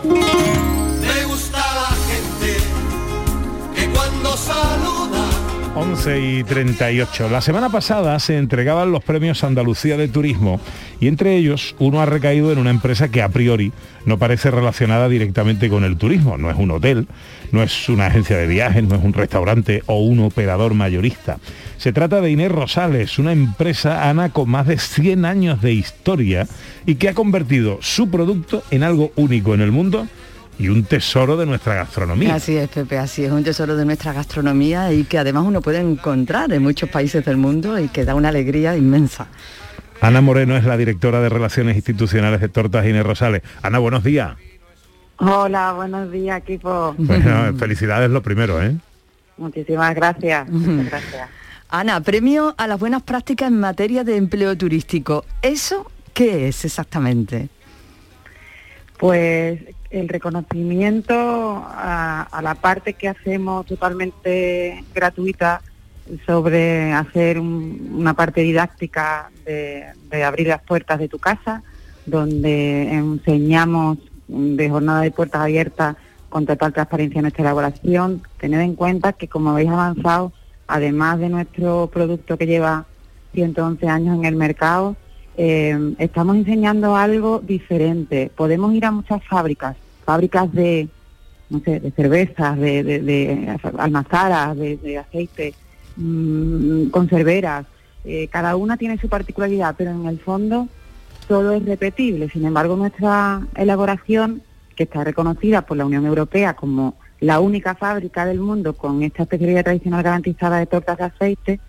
[0.03, 2.57] Me gusta la gente
[3.75, 5.28] que cuando saluda
[5.79, 7.29] 11 y 38.
[7.29, 10.59] La semana pasada se entregaban los premios Andalucía de Turismo
[10.99, 13.71] y entre ellos uno ha recaído en una empresa que a priori
[14.05, 16.37] no parece relacionada directamente con el turismo.
[16.37, 17.07] No es un hotel,
[17.53, 21.37] no es una agencia de viajes, no es un restaurante o un operador mayorista.
[21.77, 26.45] Se trata de Inés Rosales, una empresa, Ana, con más de 100 años de historia
[26.85, 30.09] y que ha convertido su producto en algo único en el mundo
[30.59, 32.35] y un tesoro de nuestra gastronomía.
[32.35, 35.79] Así es, Pepe, así es un tesoro de nuestra gastronomía y que además uno puede
[35.79, 39.27] encontrar en muchos países del mundo y que da una alegría inmensa.
[40.01, 43.41] Ana Moreno es la directora de Relaciones Institucionales de Tortas Inés Rosales.
[43.61, 44.35] Ana, buenos días.
[45.17, 46.93] Hola, buenos días, equipo.
[46.97, 48.75] Bueno, felicidades lo primero, ¿eh?
[49.37, 50.49] Muchísimas gracias.
[50.49, 51.29] Muchas gracias.
[51.69, 55.23] Ana, premio a las buenas prácticas en materia de empleo turístico.
[55.41, 57.47] ¿Eso qué es exactamente?
[58.97, 59.59] Pues
[59.89, 65.61] el reconocimiento a, la parte que hacemos totalmente gratuita
[66.25, 71.63] sobre hacer un- una parte didáctica de, de abrir las puertas de tu casa,
[72.05, 75.95] donde enseñamos de jornada de puertas abiertas
[76.29, 78.21] con total transparencia nuestra elaboración.
[78.39, 80.31] Tened en cuenta que como habéis avanzado,
[80.67, 82.85] además de nuestro producto que lleva
[83.33, 84.95] 111 años en el mercado,
[85.41, 88.29] eh, estamos enseñando algo diferente.
[88.35, 90.89] Podemos ir a muchas fábricas, fábricas de,
[91.49, 95.53] no sé, de cervezas, de, de, de almazaras, de, aceite,
[95.95, 97.65] mm, conserveras.
[98.03, 100.67] Eh, cada una tiene su particularidad, pero en el fondo
[101.29, 102.27] todo es repetible.
[102.27, 104.41] Sin embargo, nuestra elaboración,
[104.75, 109.23] que está reconocida por la Unión Europea como la única fábrica del mundo con esta
[109.23, 111.59] especialidad tradicional garantizada de tortas de aceite,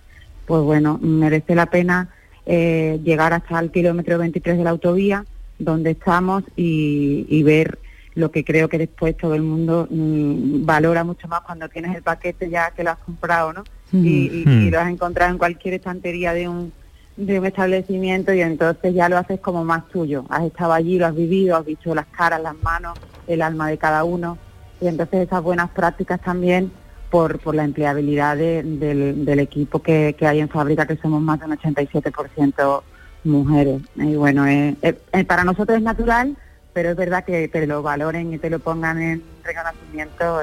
[0.44, 2.08] pues bueno, merece la pena
[2.46, 5.24] eh, llegar hasta el kilómetro 23 de la autovía,
[5.58, 7.78] donde estamos, y, y ver
[8.14, 12.02] lo que creo que después todo el mundo mm, valora mucho más cuando tienes el
[12.02, 13.62] paquete ya que lo has comprado, ¿no?
[13.92, 14.04] Mm.
[14.06, 14.62] Y, y- Mm.
[14.66, 16.72] y lo has encontrado en cualquier estantería de un,
[17.16, 20.24] de un establecimiento y entonces ya lo haces como más tuyo.
[20.28, 23.78] Has estado allí, lo has vivido, has visto las caras, las manos, el alma de
[23.78, 24.38] cada uno
[24.80, 26.72] y entonces esas buenas prácticas también
[27.10, 31.20] por, por la empleabilidad de- del, del equipo que, que hay en fábrica, que somos
[31.20, 32.82] más de un 87%
[33.24, 33.82] mujeres.
[33.96, 36.36] Y bueno, eh, eh, eh, para nosotros es natural,
[36.72, 40.40] pero es verdad que te lo valoren y te lo pongan en reconocimiento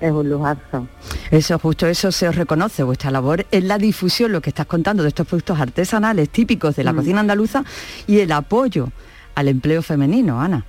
[0.00, 0.86] es un lujazo.
[1.32, 5.02] Eso, justo eso se os reconoce, vuestra labor en la difusión, lo que estás contando
[5.02, 6.96] de estos productos artesanales típicos de la Mm.
[6.96, 7.64] cocina andaluza
[8.06, 8.90] y el apoyo
[9.34, 10.64] al empleo femenino, Ana.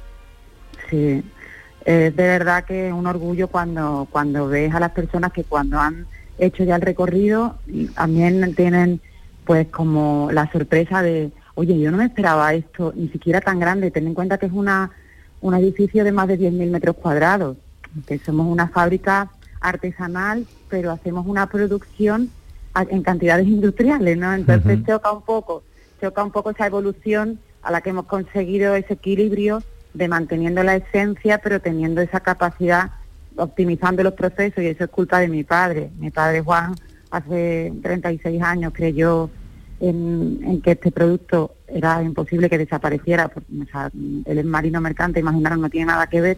[0.89, 1.23] Sí,
[1.85, 5.79] es de verdad que es un orgullo cuando, cuando ves a las personas que cuando
[5.79, 6.07] han
[6.37, 7.55] hecho ya el recorrido
[7.95, 9.01] también tienen
[9.45, 13.91] pues como la sorpresa de, oye, yo no me esperaba esto, ni siquiera tan grande,
[13.91, 14.91] ten en cuenta que es una
[15.41, 17.57] un edificio de más de 10.000 metros cuadrados,
[18.05, 22.29] que somos una fábrica artesanal, pero hacemos una producción
[22.75, 24.33] en cantidades industriales, ¿no?
[24.33, 24.85] Entonces Ujú.
[24.85, 25.63] choca un poco,
[26.01, 29.63] choca un poco esa evolución a la que hemos conseguido ese equilibrio
[29.93, 32.91] de manteniendo la esencia, pero teniendo esa capacidad,
[33.35, 35.89] optimizando los procesos, y eso es culpa de mi padre.
[35.99, 36.75] Mi padre Juan
[37.11, 39.29] hace 36 años creyó
[39.79, 45.19] en, que este producto era imposible que desapareciera, porque, o sea, él es marino mercante,
[45.19, 46.37] imaginaron, no tiene nada que ver,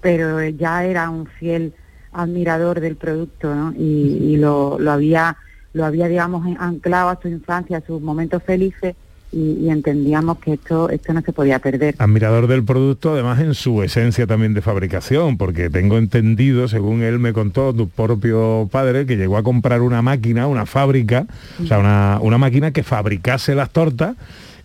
[0.00, 1.74] pero ya era un fiel
[2.12, 3.72] admirador del producto, ¿no?
[3.72, 5.36] Y, y lo, lo había,
[5.72, 8.94] lo había, digamos, anclado a su infancia, a sus momentos felices,
[9.32, 11.94] y, y entendíamos que esto, esto no se podía perder.
[11.98, 17.18] Admirador del producto, además en su esencia también de fabricación, porque tengo entendido, según él
[17.18, 21.26] me contó, tu propio padre, que llegó a comprar una máquina, una fábrica,
[21.62, 24.16] o sea, una, una máquina que fabricase las tortas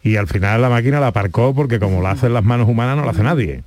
[0.03, 3.03] y al final la máquina la aparcó porque como la hacen las manos humanas no
[3.03, 3.63] la hace nadie.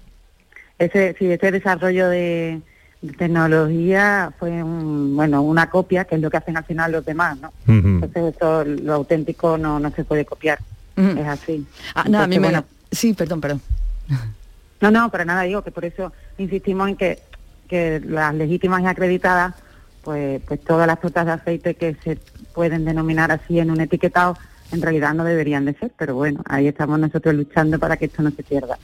[0.79, 2.61] ese sí, ese desarrollo de,
[3.03, 7.05] de tecnología fue un, bueno una copia que es lo que hacen al final los
[7.05, 10.59] demás no entonces eso lo auténtico no no se puede copiar
[11.19, 12.49] es así Ah, no, a mí me...
[12.49, 13.61] bueno, Sí, perdón, perdón.
[14.81, 17.19] no no para nada digo que por eso insistimos en que
[17.69, 19.55] que las legítimas y acreditadas
[20.03, 22.19] pues pues todas las tortas de aceite que se
[22.55, 24.37] pueden denominar así en un etiquetado
[24.73, 28.23] en realidad no deberían de ser pero bueno ahí estamos nosotros luchando para que esto
[28.23, 28.77] no se pierda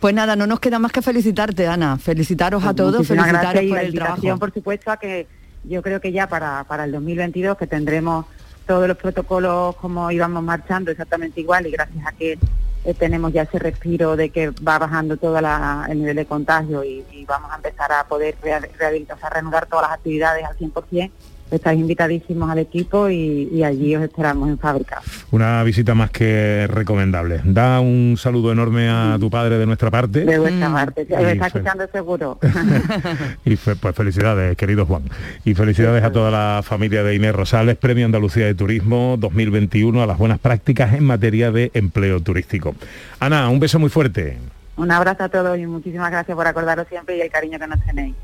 [0.00, 1.96] Pues nada, no nos queda más que felicitarte, Ana.
[1.96, 4.38] Felicitaros a todos, Pues Muchísimas felicitaros y por la el trabajo.
[4.38, 5.26] por supuesto, a que
[5.64, 8.26] yo creo que ya para, para el 2022, que tendremos
[8.66, 12.38] todos los protocolos como íbamos marchando exactamente igual y gracias a que
[12.84, 17.04] eh, tenemos ya ese respiro de que va bajando todo el nivel de contagio y,
[17.26, 21.10] vamos a empezar a poder rea- rehabilitar, o sea, reanudar todas las actividades al 100%,
[21.50, 25.00] estáis invitadísimos al equipo y, y allí os esperamos en fábrica.
[25.30, 27.40] Una visita más que recomendable.
[27.44, 30.24] Da un saludo enorme a tu padre de nuestra parte.
[30.24, 32.38] De vuestra parte, me está escuchando seguro.
[33.44, 35.02] Y fe- pues felicidades, querido Juan.
[35.44, 40.06] Y felicidades a toda la familia de Inés Rosales, Premio Andalucía de Turismo 2021 a
[40.06, 42.74] las buenas prácticas en materia de empleo turístico.
[43.20, 44.38] Ana, un beso muy fuerte.
[44.76, 47.80] Un abrazo a todos y muchísimas gracias por acordaros siempre y el cariño que nos
[47.84, 48.14] tenéis.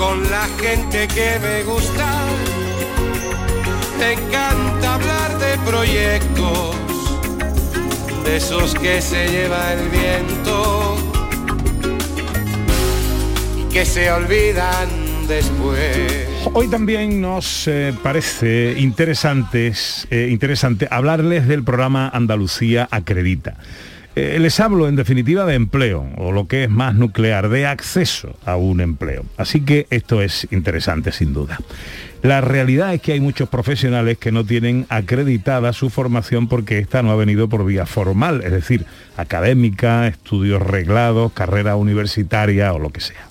[0.00, 2.08] Con la gente que me gusta.
[3.98, 6.74] Me encanta hablar de proyectos,
[8.24, 10.96] de esos que se lleva el viento
[13.58, 14.88] y que se olvidan
[15.28, 16.26] después.
[16.54, 19.74] Hoy también nos eh, parece interesante,
[20.10, 23.58] eh, interesante hablarles del programa Andalucía Acredita.
[24.16, 28.36] Eh, les hablo en definitiva de empleo, o lo que es más nuclear, de acceso
[28.44, 29.24] a un empleo.
[29.36, 31.58] Así que esto es interesante sin duda.
[32.22, 37.02] La realidad es que hay muchos profesionales que no tienen acreditada su formación porque esta
[37.02, 38.84] no ha venido por vía formal, es decir,
[39.16, 43.26] académica, estudios reglados, carrera universitaria o lo que sea.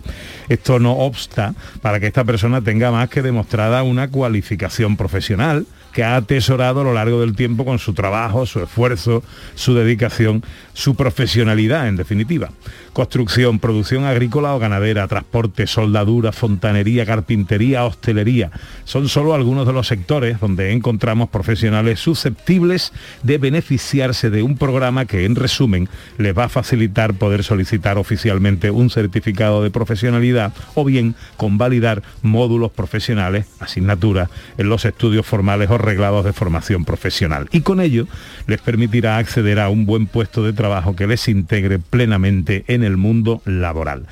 [0.47, 6.03] Esto no obsta para que esta persona tenga más que demostrada una cualificación profesional que
[6.03, 9.23] ha atesorado a lo largo del tiempo con su trabajo, su esfuerzo,
[9.55, 12.51] su dedicación, su profesionalidad en definitiva.
[12.93, 18.51] Construcción, producción agrícola o ganadera, transporte, soldadura, fontanería, carpintería, hostelería.
[18.83, 25.05] Son solo algunos de los sectores donde encontramos profesionales susceptibles de beneficiarse de un programa
[25.05, 30.85] que en resumen les va a facilitar poder solicitar oficialmente un certificado de profesionalidad o
[30.85, 37.47] bien convalidar módulos profesionales, asignaturas, en los estudios formales o reglados de formación profesional.
[37.51, 38.07] Y con ello
[38.47, 42.97] les permitirá acceder a un buen puesto de trabajo que les integre plenamente en el
[42.97, 44.05] mundo laboral.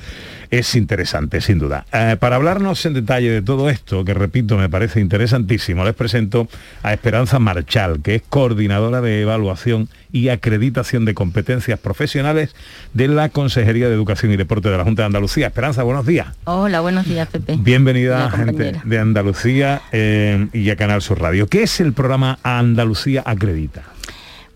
[0.50, 1.84] Es interesante, sin duda.
[1.92, 6.48] Eh, para hablarnos en detalle de todo esto, que repito, me parece interesantísimo, les presento
[6.82, 12.54] a Esperanza Marchal, que es coordinadora de evaluación y acreditación de competencias profesionales
[12.94, 15.48] de la Consejería de Educación y Deporte de la Junta de Andalucía.
[15.48, 16.28] Esperanza, buenos días.
[16.44, 17.56] Hola, buenos días, Pepe.
[17.58, 21.46] Bienvenida, Hola, gente de Andalucía eh, y a Canal Sur Radio.
[21.46, 23.97] ¿Qué es el programa Andalucía Acredita?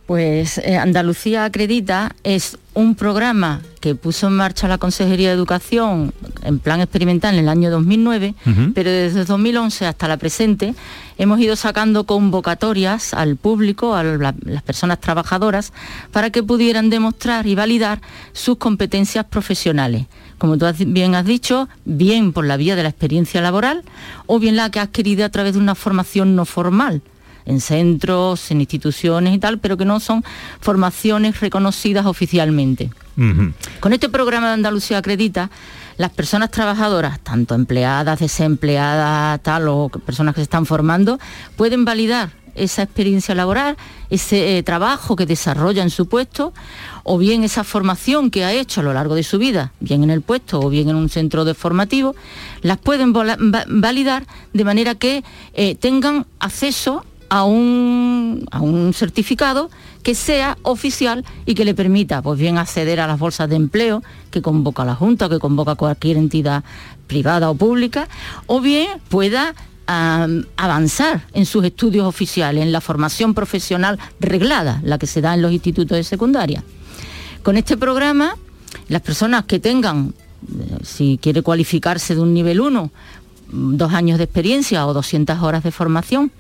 [0.07, 6.13] Pues eh, Andalucía Acredita es un programa que puso en marcha la Consejería de Educación
[6.43, 8.73] en plan experimental en el año 2009, Ujú.
[8.75, 10.75] pero desde 2011 hasta la presente
[11.19, 15.73] hemos ido sacando convocatorias al público, a la- las personas trabajadoras,
[16.11, 18.01] para que pudieran demostrar y validar
[18.33, 20.07] sus competencias profesionales.
[20.39, 23.83] Como tú bien has dicho, bien por la vía de la experiencia laboral
[24.27, 27.03] o bien la que ha adquirido a través de una formación no formal
[27.45, 30.25] en centros, en instituciones y tal, pero que no son
[30.61, 32.91] formaciones reconocidas oficialmente.
[33.81, 35.51] Con este programa de Andalucía Acredita,
[35.99, 41.19] las personas trabajadoras, tanto empleadas, desempleadas, tal, o personas que se están formando,
[41.57, 43.77] pueden validar esa experiencia laboral,
[44.11, 46.53] ese eh, trabajo que desarrolla en su puesto,
[47.03, 50.11] o bien esa formación que ha hecho a lo largo de su vida, bien en
[50.11, 52.15] el puesto o bien en un centro de formativo,
[52.61, 55.25] las pueden validar de manera que
[55.55, 59.71] eh, tengan acceso a un, a un certificado
[60.03, 64.03] que sea oficial y que le permita pues bien acceder a las bolsas de empleo
[64.31, 66.63] que convoca la Junta que convoca cualquier entidad
[67.07, 68.07] privada o pública,
[68.47, 69.55] o bien pueda
[69.87, 75.41] avanzar en sus estudios oficiales, en la formación profesional reglada, la que se da en
[75.41, 76.63] los institutos de secundaria.
[77.43, 78.37] Con este programa,
[78.89, 82.91] las personas que tengan, eh, si quiere cualificarse de un nivel 1, mm,
[83.53, 86.33] dos años de experiencia o 200 horas de formación,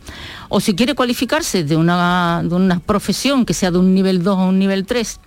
[0.49, 4.39] o si quiere cualificarse de una, de una profesión que sea de un nivel 2
[4.39, 5.21] o un nivel 3,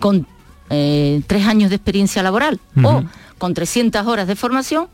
[0.00, 0.26] con
[0.70, 3.02] eh, tres años de experiencia laboral o
[3.38, 4.88] con 300 horas de formación,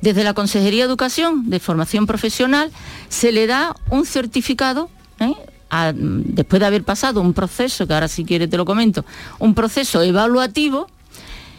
[0.00, 2.70] desde la Consejería de Educación de Formación Profesional
[3.08, 5.32] se le da un certificado, ¿eh?
[5.70, 9.04] a- después de haber pasado un proceso, que ahora si quiere te lo comento,
[9.38, 10.86] un proceso evaluativo,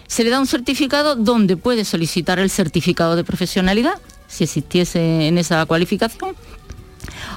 [0.09, 3.93] se le da un certificado donde puede solicitar el certificado de profesionalidad,
[4.27, 6.35] si existiese en esa cualificación,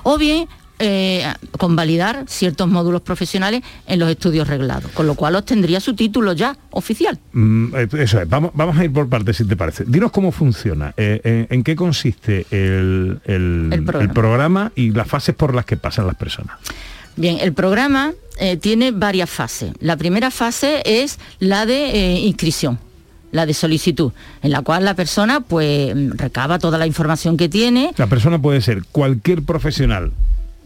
[0.03, 0.49] o bien
[0.79, 1.25] eh,
[1.59, 6.57] convalidar ciertos módulos profesionales en los estudios reglados, con lo cual obtendría su título ya
[6.71, 7.21] oficial.
[7.35, 9.85] Mm, eh, Eso es, vamos, vamos a ir por partes si te parece.
[9.87, 14.03] Dinos cómo funciona, eh, en, en qué consiste el, el- El programa.
[14.03, 16.57] el programa y las fases por las que pasan las personas.
[17.17, 19.73] Bien, el programa eh, tiene varias fases.
[19.81, 22.79] La primera fase es la de eh, inscripción,
[23.31, 27.93] la de solicitud, en la cual la persona pues recaba toda la información que tiene,
[27.97, 30.13] La persona puede ser cualquier profesional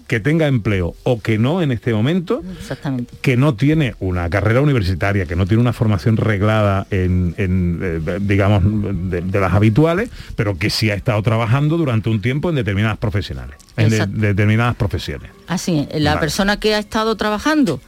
[0.07, 3.14] que tenga empleo o que no en este momento, Exactamente.
[3.22, 8.18] que no tiene una carrera universitaria, que no tiene una formación reglada en, en, eh,
[8.20, 8.62] digamos,
[9.11, 12.98] de, de las habituales, pero que sí ha estado trabajando durante un tiempo en determinadas
[12.98, 15.30] profesionales, en de- determinadas profesiones.
[15.48, 16.20] Así, la Vale.
[16.20, 17.80] persona que ha estado trabajando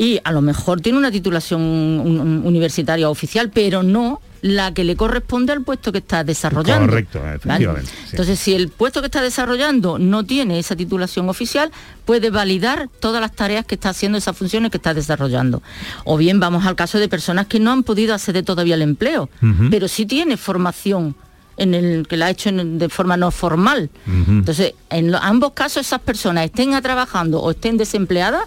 [0.00, 4.84] y a lo mejor tiene una titulación un- un- universitaria oficial, pero no la que
[4.84, 6.86] le corresponde al puesto que está desarrollando.
[6.88, 7.36] Correcto, ¿vale?
[7.36, 7.90] efectivamente.
[7.90, 8.08] sí.
[8.12, 11.70] Entonces, si el puesto que está desarrollando no tiene esa titulación oficial,
[12.06, 15.62] puede validar todas las tareas que está haciendo, esas funciones que está desarrollando.
[16.06, 19.28] O bien vamos al caso de personas que no han podido acceder todavía al empleo,
[19.70, 21.14] pero sí tiene formación
[21.58, 23.90] en el que la ha hecho en- de forma no formal.
[24.26, 28.44] Entonces, en lo- ambos casos, esas personas estén trabajando o estén desempleadas,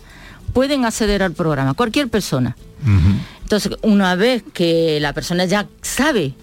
[0.54, 2.56] pueden acceder al programa, cualquier persona.
[3.42, 6.34] Entonces, una vez que la persona ya sabe,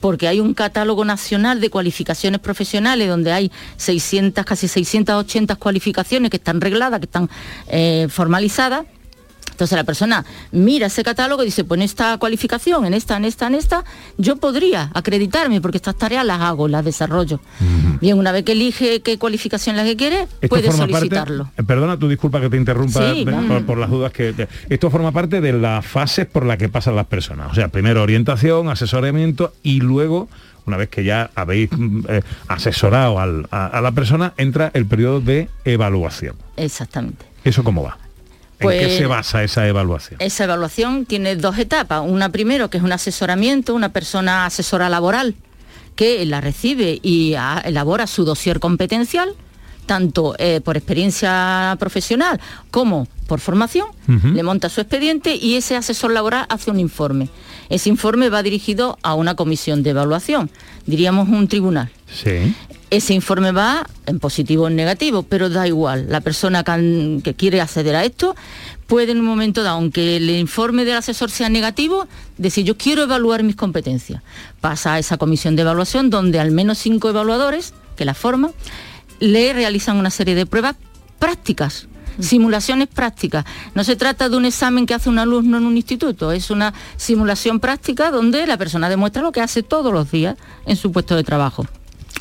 [0.00, 6.38] porque hay un catálogo nacional de cualificaciones profesionales donde hay 600, casi 680 cualificaciones que
[6.38, 7.28] están regladas, que están
[7.68, 8.86] eh, formalizadas,
[9.60, 13.26] Entonces la persona mira ese catálogo y dice, pues en esta cualificación, en esta, en
[13.26, 13.84] esta, en esta,
[14.16, 17.40] yo podría acreditarme porque estas tareas las hago, las desarrollo.
[18.00, 21.50] Bien, una vez que elige qué cualificación la que quiere, Esto puede parte- solicitarlo.
[21.58, 24.90] eh, perdona tu disculpa que te interrumpa Sí, por, por las dudas que te- esto
[24.90, 27.52] forma parte de las fases por las que pasan las personas.
[27.52, 30.28] O sea, primero orientación, asesoramiento y luego
[30.64, 34.86] una vez que ya habéis mm, eh, asesorado al- a, a la persona, entra el
[34.86, 36.36] periodo de evaluación.
[36.56, 37.26] Exactamente.
[37.44, 37.98] ¿Eso cómo va?
[38.60, 40.20] ¿En qué Pues- se basa esa evaluación?
[40.20, 42.02] Esa evaluación tiene dos etapas.
[42.06, 45.34] Una primero que es un asesoramiento, una persona asesora laboral
[45.96, 47.34] que la recibe y
[47.64, 49.34] elabora su dossier competencial,
[49.86, 52.40] tanto eh, por experiencia profesional
[52.70, 53.86] como por formación,
[54.34, 57.28] le monta su expediente y ese asesor laboral hace un informe.
[57.68, 60.50] Ese informe va dirigido a una comisión de evaluación,
[60.86, 61.90] diríamos un tribunal.
[62.12, 62.54] Sí.
[62.90, 66.06] Ese informe va en positivo o en negativo, pero da igual.
[66.08, 68.34] La persona que, quiere acceder a esto
[68.88, 73.04] puede en un momento dado, aunque el informe del asesor sea negativo, decir yo quiero
[73.04, 74.24] evaluar mis competencias.
[74.60, 78.50] Pasa a esa comisión de evaluación donde al menos cinco evaluadores que la forman
[79.20, 80.74] le realizan una serie de pruebas
[81.20, 81.86] prácticas.
[82.18, 83.44] Simulaciones prácticas.
[83.76, 86.74] No se trata de un examen que hace un alumno en un instituto, es una
[86.96, 90.36] simulación práctica donde la persona demuestra lo que hace todos los días
[90.66, 91.68] en su puesto de trabajo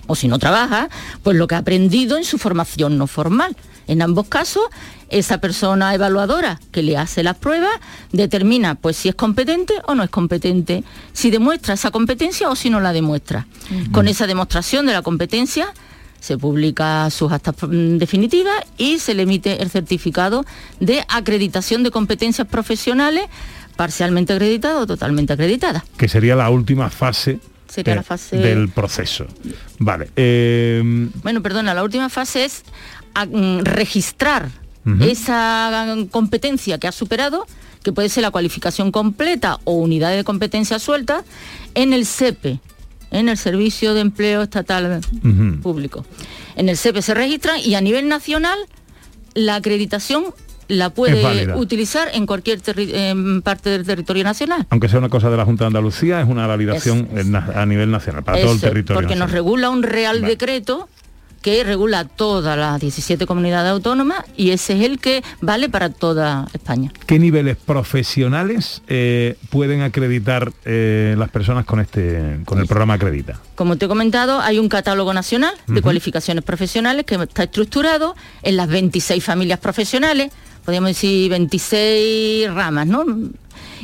[0.09, 0.89] o si no trabaja,
[1.23, 3.55] pues lo que ha aprendido en su formación no formal.
[3.87, 4.63] En ambos casos,
[5.09, 7.71] esa persona evaluadora que le hace las pruebas
[8.11, 10.83] determina pues si es competente o no es competente,
[11.13, 13.45] si demuestra esa competencia o si no la demuestra.
[13.91, 15.73] Con esa demostración de la competencia
[16.19, 20.43] se publica sus actas mm, definitivas y se le emite el certificado
[20.79, 23.25] de acreditación de competencias profesionales
[23.75, 25.85] parcialmente acreditada o totalmente acreditada.
[25.97, 27.39] Que sería la última fase,
[27.69, 29.27] Sería eh, la fase- del proceso.
[29.77, 30.09] Vale.
[30.15, 30.81] eh,
[31.23, 32.63] Bueno, perdona, la última fase es
[33.13, 34.49] a- mm, registrar
[35.01, 37.45] esa competencia que ha superado,
[37.83, 41.23] que puede ser la cualificación completa o unidades de competencia suelta,
[41.75, 42.59] en el SEPE,
[43.11, 45.01] en el Servicio de Empleo Estatal.
[45.61, 46.05] Público.
[46.55, 48.57] En el SEPE se registran y a nivel nacional
[49.35, 50.25] la acreditación
[50.69, 52.61] la puede utilizar en cualquier
[53.43, 54.65] parte del territorio nacional.
[54.69, 57.09] aunque sea una cosa de la Junta de Andalucía, es una validación
[57.55, 59.01] a nivel nacional, para todo el territorio.
[59.01, 60.27] Porque nos regula un real Vale.
[60.27, 60.87] decreto
[61.41, 66.47] que regula todas las 17 comunidades autónomas y ese es el que vale para toda
[66.53, 66.91] España.
[67.05, 73.39] ¿Qué niveles profesionales eh, pueden acreditar eh, las personas con este con el programa Acredita?
[73.55, 78.57] Como te he comentado, hay un catálogo nacional de cualificaciones profesionales que está estructurado en
[78.57, 80.31] las 26 familias profesionales,
[80.63, 83.05] podríamos decir 26 ramas, ¿no?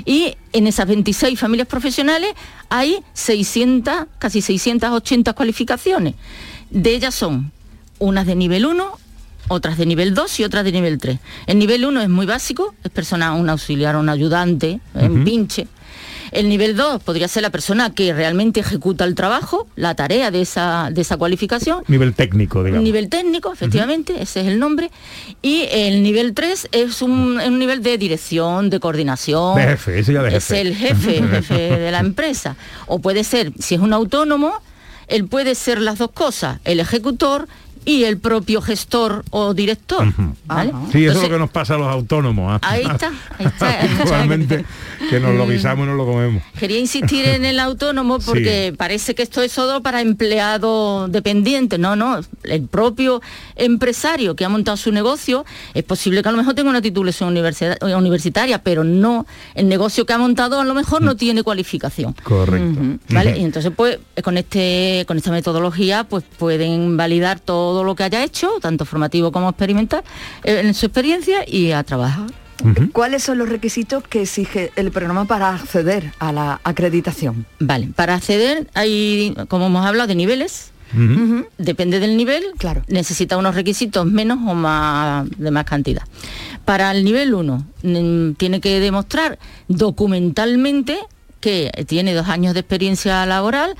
[0.06, 2.34] Y en esas 26 familias profesionales
[2.70, 6.16] hay 600, casi 680 cualificaciones.
[6.70, 7.52] De ellas son
[8.00, 8.86] unas de nivel 1,
[9.48, 11.20] otras de nivel 2 y otras de nivel 3.
[11.48, 15.68] El nivel 1 es muy básico, es persona, un auxiliar, un ayudante, un pinche.
[16.32, 20.42] El nivel 2 podría ser la persona que realmente ejecuta el trabajo, la tarea de
[20.42, 21.84] esa, de esa cualificación.
[21.88, 22.84] Nivel técnico, digamos.
[22.84, 24.92] Nivel técnico, efectivamente, ese es el nombre.
[25.42, 29.56] Y el nivel 3 es un, un nivel de dirección, de coordinación.
[29.56, 30.62] De jefe, ese ya de Es jefe.
[30.62, 32.56] el jefe, el jefe de la empresa.
[32.88, 34.54] O puede ser, si es un autónomo,
[35.08, 37.48] él puede ser las dos cosas, el ejecutor
[37.86, 40.12] y el propio gestor o director.
[40.46, 40.74] ¿vale?
[40.92, 42.52] Sí, eso es lo que nos pasa a los autónomos.
[42.54, 42.60] ¿ah?
[42.68, 43.82] Ahí está, ahí está.
[44.00, 44.66] Actualmente,
[45.10, 46.42] que nos lo guisamos y nos lo comemos.
[46.60, 51.78] Quería insistir en el autónomo porque parece que esto es todo para empleado dependiente.
[51.78, 52.20] No, no.
[52.44, 53.22] El propio
[53.56, 57.30] empresario que ha montado su negocio, es posible que a lo mejor tenga una titulación
[57.36, 61.44] universidad- eh, universitaria, pero no, el negocio que ha montado a lo mejor no tiene
[61.44, 62.14] cualificación.
[62.24, 62.80] Correcto.
[63.10, 63.38] ¿Vale?
[63.38, 68.24] Y entonces, pues, con este, con esta metodología, pues pueden validar todo lo que haya
[68.24, 70.04] hecho, tanto formativo como experimental,
[70.44, 72.28] eh, en su experiencia y a trabajar.
[72.94, 77.46] ¿Cuáles son los requisitos que exige el programa para acceder a la acreditación?
[77.60, 80.72] Vale, para acceder hay, como hemos hablado, de niveles.
[81.58, 82.82] Depende del nivel, claro.
[82.88, 86.04] necesita unos requisitos menos o más de más cantidad.
[86.64, 91.00] Para el nivel 1 tiene que demostrar documentalmente
[91.42, 93.76] que tiene dos años de experiencia laboral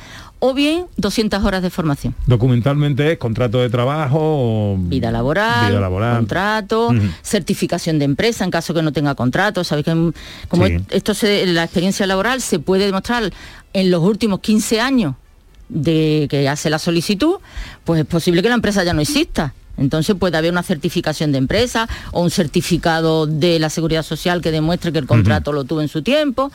[0.48, 2.14] o bien 200 horas de formación.
[2.28, 6.18] Documentalmente es contrato de trabajo Vida laboral, vida laboral.
[6.18, 6.94] contrato,
[7.24, 9.64] certificación de empresa en caso que no tenga contrato.
[9.64, 10.12] Sabéis que
[10.48, 10.78] como Sí.
[10.90, 13.32] esto se- la experiencia laboral se puede demostrar
[13.74, 15.16] en los últimos 15 años
[15.70, 17.36] de que hace la solicitud,
[17.84, 19.54] pues es posible que la empresa ya no exista.
[19.78, 24.52] Entonces puede haber una certificación de empresa o un certificado de la seguridad social que
[24.52, 26.52] demuestre que el contrato lo tuvo en su tiempo,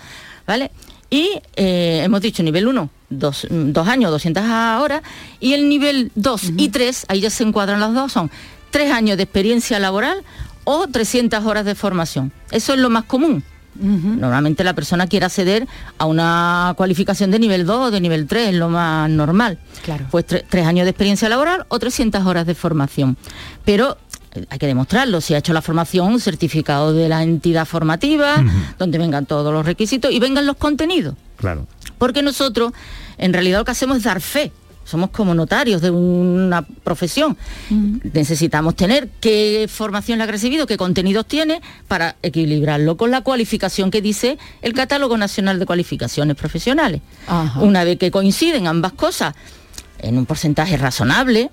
[0.47, 0.71] ¿vale?
[1.11, 4.45] Y eh, hemos dicho nivel 1, dos, dos años, 200
[4.81, 5.03] horas,
[5.41, 8.31] y el nivel 2 y 3, ahí ya se encuadran las dos, son
[8.71, 10.23] tres años de experiencia laboral
[10.65, 12.31] o 300 horas de formación.
[12.53, 13.43] Eso es lo más común.
[13.83, 18.51] Normalmente la persona quiere acceder a una cualificación de nivel 2 o de nivel 3,
[18.51, 19.59] es lo más normal.
[19.85, 20.07] Claro.
[20.11, 23.17] Pues tre- tres años de experiencia laboral o 300 horas de formación.
[23.65, 23.97] Pero
[24.49, 28.43] hay que demostrarlo, si ha hecho la formación, un certificado de la entidad formativa,
[28.79, 31.15] donde vengan todos los requisitos y vengan los contenidos.
[31.37, 31.67] Claro.
[31.99, 32.73] Porque nosotros,
[33.19, 34.53] en realidad, lo que hacemos es dar fe.
[34.85, 37.37] Somos como notarios de una profesión.
[38.13, 43.91] Necesitamos tener qué formación le ha recibido, qué contenidos tiene, para equilibrarlo con la cualificación
[43.91, 47.03] que dice el Catálogo Nacional de Cualificaciones Profesionales.
[47.61, 49.35] Una vez que coinciden ambas cosas
[49.99, 51.51] en un porcentaje razonable,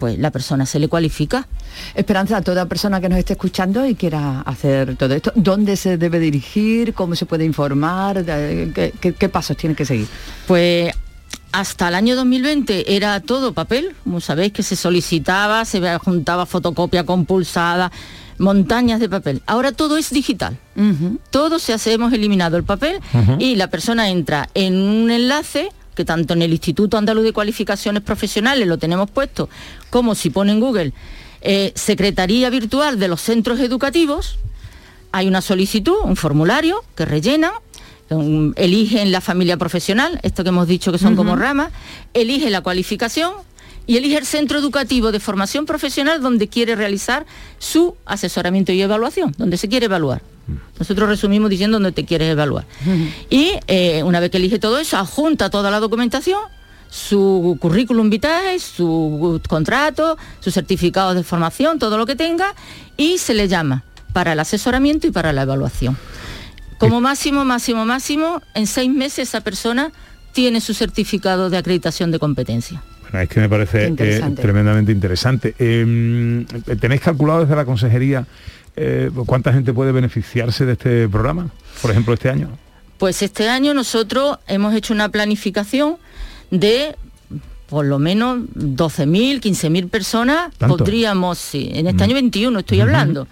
[0.00, 1.46] pues la persona se le cualifica.
[1.94, 5.96] Esperanza, a toda persona que nos esté escuchando y quiera hacer todo esto, ¿dónde se
[5.98, 6.94] debe dirigir?
[6.94, 8.24] ¿Cómo se puede informar?
[8.24, 10.08] ¿Qué, qué- qué pasos tiene que seguir?
[10.48, 10.92] Pues
[11.52, 17.04] hasta el año 2020 era todo papel, como sabéis que se solicitaba, se juntaba fotocopia
[17.04, 17.90] compulsada,
[18.38, 19.42] montañas de papel.
[19.46, 20.56] Ahora todo es digital.
[21.30, 23.00] Todo se hace, hemos eliminado el papel
[23.38, 25.68] y la persona entra en un enlace
[26.00, 29.50] que tanto en el Instituto Andaluz de Cualificaciones Profesionales lo tenemos puesto,
[29.90, 30.94] como si pone en Google
[31.42, 34.38] eh, Secretaría Virtual de los Centros Educativos,
[35.12, 37.52] hay una solicitud, un formulario que rellenan,
[38.08, 41.70] um, eligen la familia profesional, esto que hemos dicho que son como ramas,
[42.14, 43.32] elige la cualificación
[43.86, 47.26] y elige el centro educativo de formación profesional donde quiere realizar
[47.58, 50.22] su asesoramiento y evaluación, donde se quiere evaluar.
[50.78, 52.66] Nosotros resumimos diciendo donde te quieres evaluar.
[53.28, 56.40] Y eh, una vez que elige todo eso, adjunta toda la documentación,
[56.88, 62.54] su currículum vitae, su contrato, su certificado de formación, todo lo que tenga,
[62.96, 65.96] y se le llama para el asesoramiento y para la evaluación.
[66.78, 69.92] Como máximo, máximo, máximo, en seis meses esa persona
[70.32, 72.82] tiene su certificado de acreditación de competencia.
[73.02, 75.54] Bueno, es que me parece eh, tremendamente interesante.
[75.58, 76.46] Eh,
[76.80, 78.24] ¿Tenéis calculado desde la consejería
[78.76, 81.50] eh, cuánta gente puede beneficiarse de este programa?
[81.82, 82.48] Por ejemplo, este año.
[82.98, 85.96] Pues este año nosotros hemos hecho una planificación
[86.50, 86.96] de
[87.68, 90.54] por lo menos 12.000, 15.000 personas.
[90.58, 90.76] ¿Tanto?
[90.76, 93.28] Podríamos, sí, en este año 21 estoy hablando,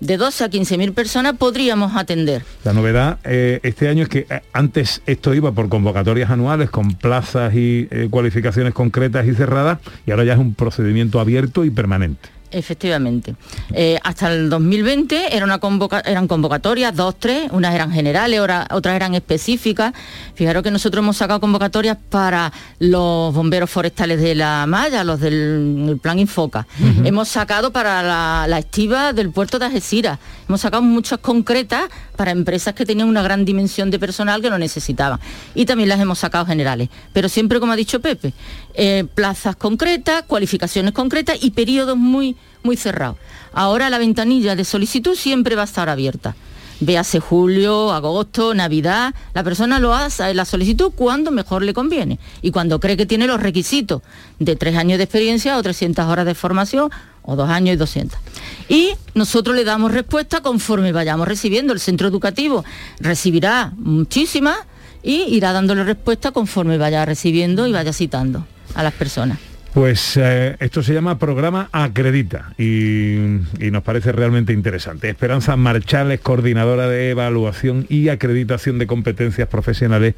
[0.00, 2.42] de 12 a 15.000 personas podríamos atender.
[2.64, 6.94] La novedad eh, este año es que eh, antes esto iba por convocatorias anuales con
[6.94, 11.70] plazas y eh, cualificaciones concretas y cerradas y ahora ya es un procedimiento abierto y
[11.70, 12.35] permanente.
[12.50, 13.34] Efectivamente.
[13.72, 18.40] Eh, hasta el 2020 era una convoca- eran convocatorias, dos, tres, unas eran generales,
[18.70, 19.92] otras eran específicas.
[20.34, 25.86] Fijaros que nosotros hemos sacado convocatorias para los bomberos forestales de la malla, los del
[25.88, 26.66] el plan Infoca.
[27.04, 30.18] Hemos sacado para la, la estiva del puerto de Algeciras.
[30.48, 31.84] Hemos sacado muchas concretas
[32.16, 35.20] para empresas que tenían una gran dimensión de personal que lo necesitaban.
[35.54, 36.88] Y también las hemos sacado generales.
[37.12, 38.32] Pero siempre, como ha dicho Pepe,
[38.74, 43.16] eh, plazas concretas, cualificaciones concretas y periodos muy, muy cerrados.
[43.52, 46.34] Ahora la ventanilla de solicitud siempre va a estar abierta.
[46.78, 52.50] Véase julio, agosto, Navidad, la persona lo hace la solicitud cuando mejor le conviene y
[52.50, 54.02] cuando cree que tiene los requisitos
[54.38, 56.90] de tres años de experiencia o 300 horas de formación
[57.26, 58.18] o dos años y 200.
[58.68, 61.72] Y nosotros le damos respuesta conforme vayamos recibiendo.
[61.72, 62.64] El centro educativo
[63.00, 64.56] recibirá muchísimas
[65.02, 69.38] y irá dándole respuesta conforme vaya recibiendo y vaya citando a las personas.
[69.76, 73.16] Pues eh, esto se llama programa Acredita y,
[73.60, 75.10] y nos parece realmente interesante.
[75.10, 80.14] Esperanza Marchales, coordinadora de evaluación y acreditación de competencias profesionales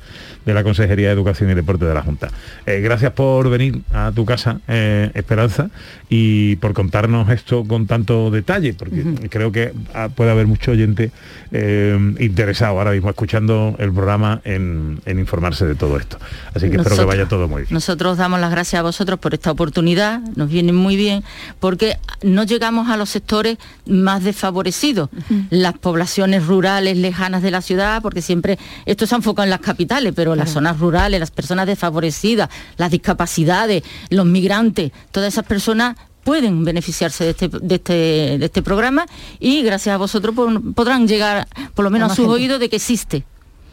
[0.47, 2.29] de la Consejería de Educación y Deporte de la Junta.
[2.67, 5.71] Eh, gracias por venir a tu casa, eh, Esperanza,
[6.09, 11.11] y por contarnos esto con tanto detalle, porque creo que ah, puede haber mucho oyente
[11.51, 16.17] interesado ahora mismo escuchando el programa en, en informarse de todo esto.
[16.55, 17.75] Así que espero que vaya todo muy bien.
[17.75, 21.25] Nosotros damos las gracias a vosotros por esta oportunidad, nos viene muy bien,
[21.61, 25.11] porque no llegamos a los sectores más desfavorecidos,
[25.51, 29.61] las poblaciones rurales lejanas de la ciudad, porque siempre esto se ha enfocado en las
[29.61, 35.97] capitales, pero las zonas rurales, las personas desfavorecidas, las discapacidades, los migrantes, todas esas personas
[36.25, 37.93] pueden beneficiarse de este, de este,
[38.39, 39.07] de este programa
[39.41, 42.35] y gracias a vosotros po- podrán llegar por lo menos a sus gente.
[42.35, 43.25] oídos de que existe.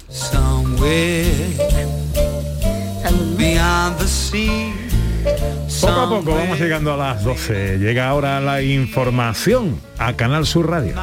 [0.09, 1.25] Somewhere
[3.37, 4.71] beyond the sea.
[5.81, 7.77] Poco a poco vamos llegando a las 12.
[7.79, 10.95] Llega ahora la información a Canal Sur Radio.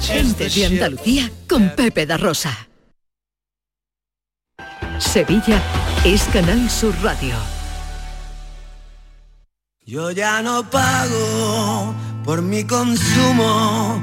[0.00, 2.68] Gente de ship Andalucía con Pepe da Rosa.
[4.98, 5.62] Sevilla
[6.04, 7.34] es Canal Sur Radio.
[9.84, 11.94] Yo ya no pago
[12.24, 14.02] por mi consumo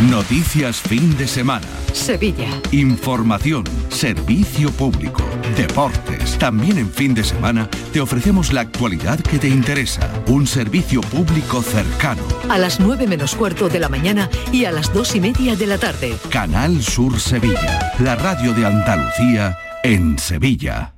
[0.00, 1.66] Noticias fin de semana.
[1.92, 2.46] Sevilla.
[2.70, 5.24] Información, servicio público,
[5.56, 6.38] deportes.
[6.38, 10.08] También en fin de semana te ofrecemos la actualidad que te interesa.
[10.28, 12.22] Un servicio público cercano.
[12.48, 15.66] A las 9 menos cuarto de la mañana y a las dos y media de
[15.66, 16.16] la tarde.
[16.30, 17.92] Canal Sur Sevilla.
[17.98, 20.97] La radio de Andalucía en Sevilla.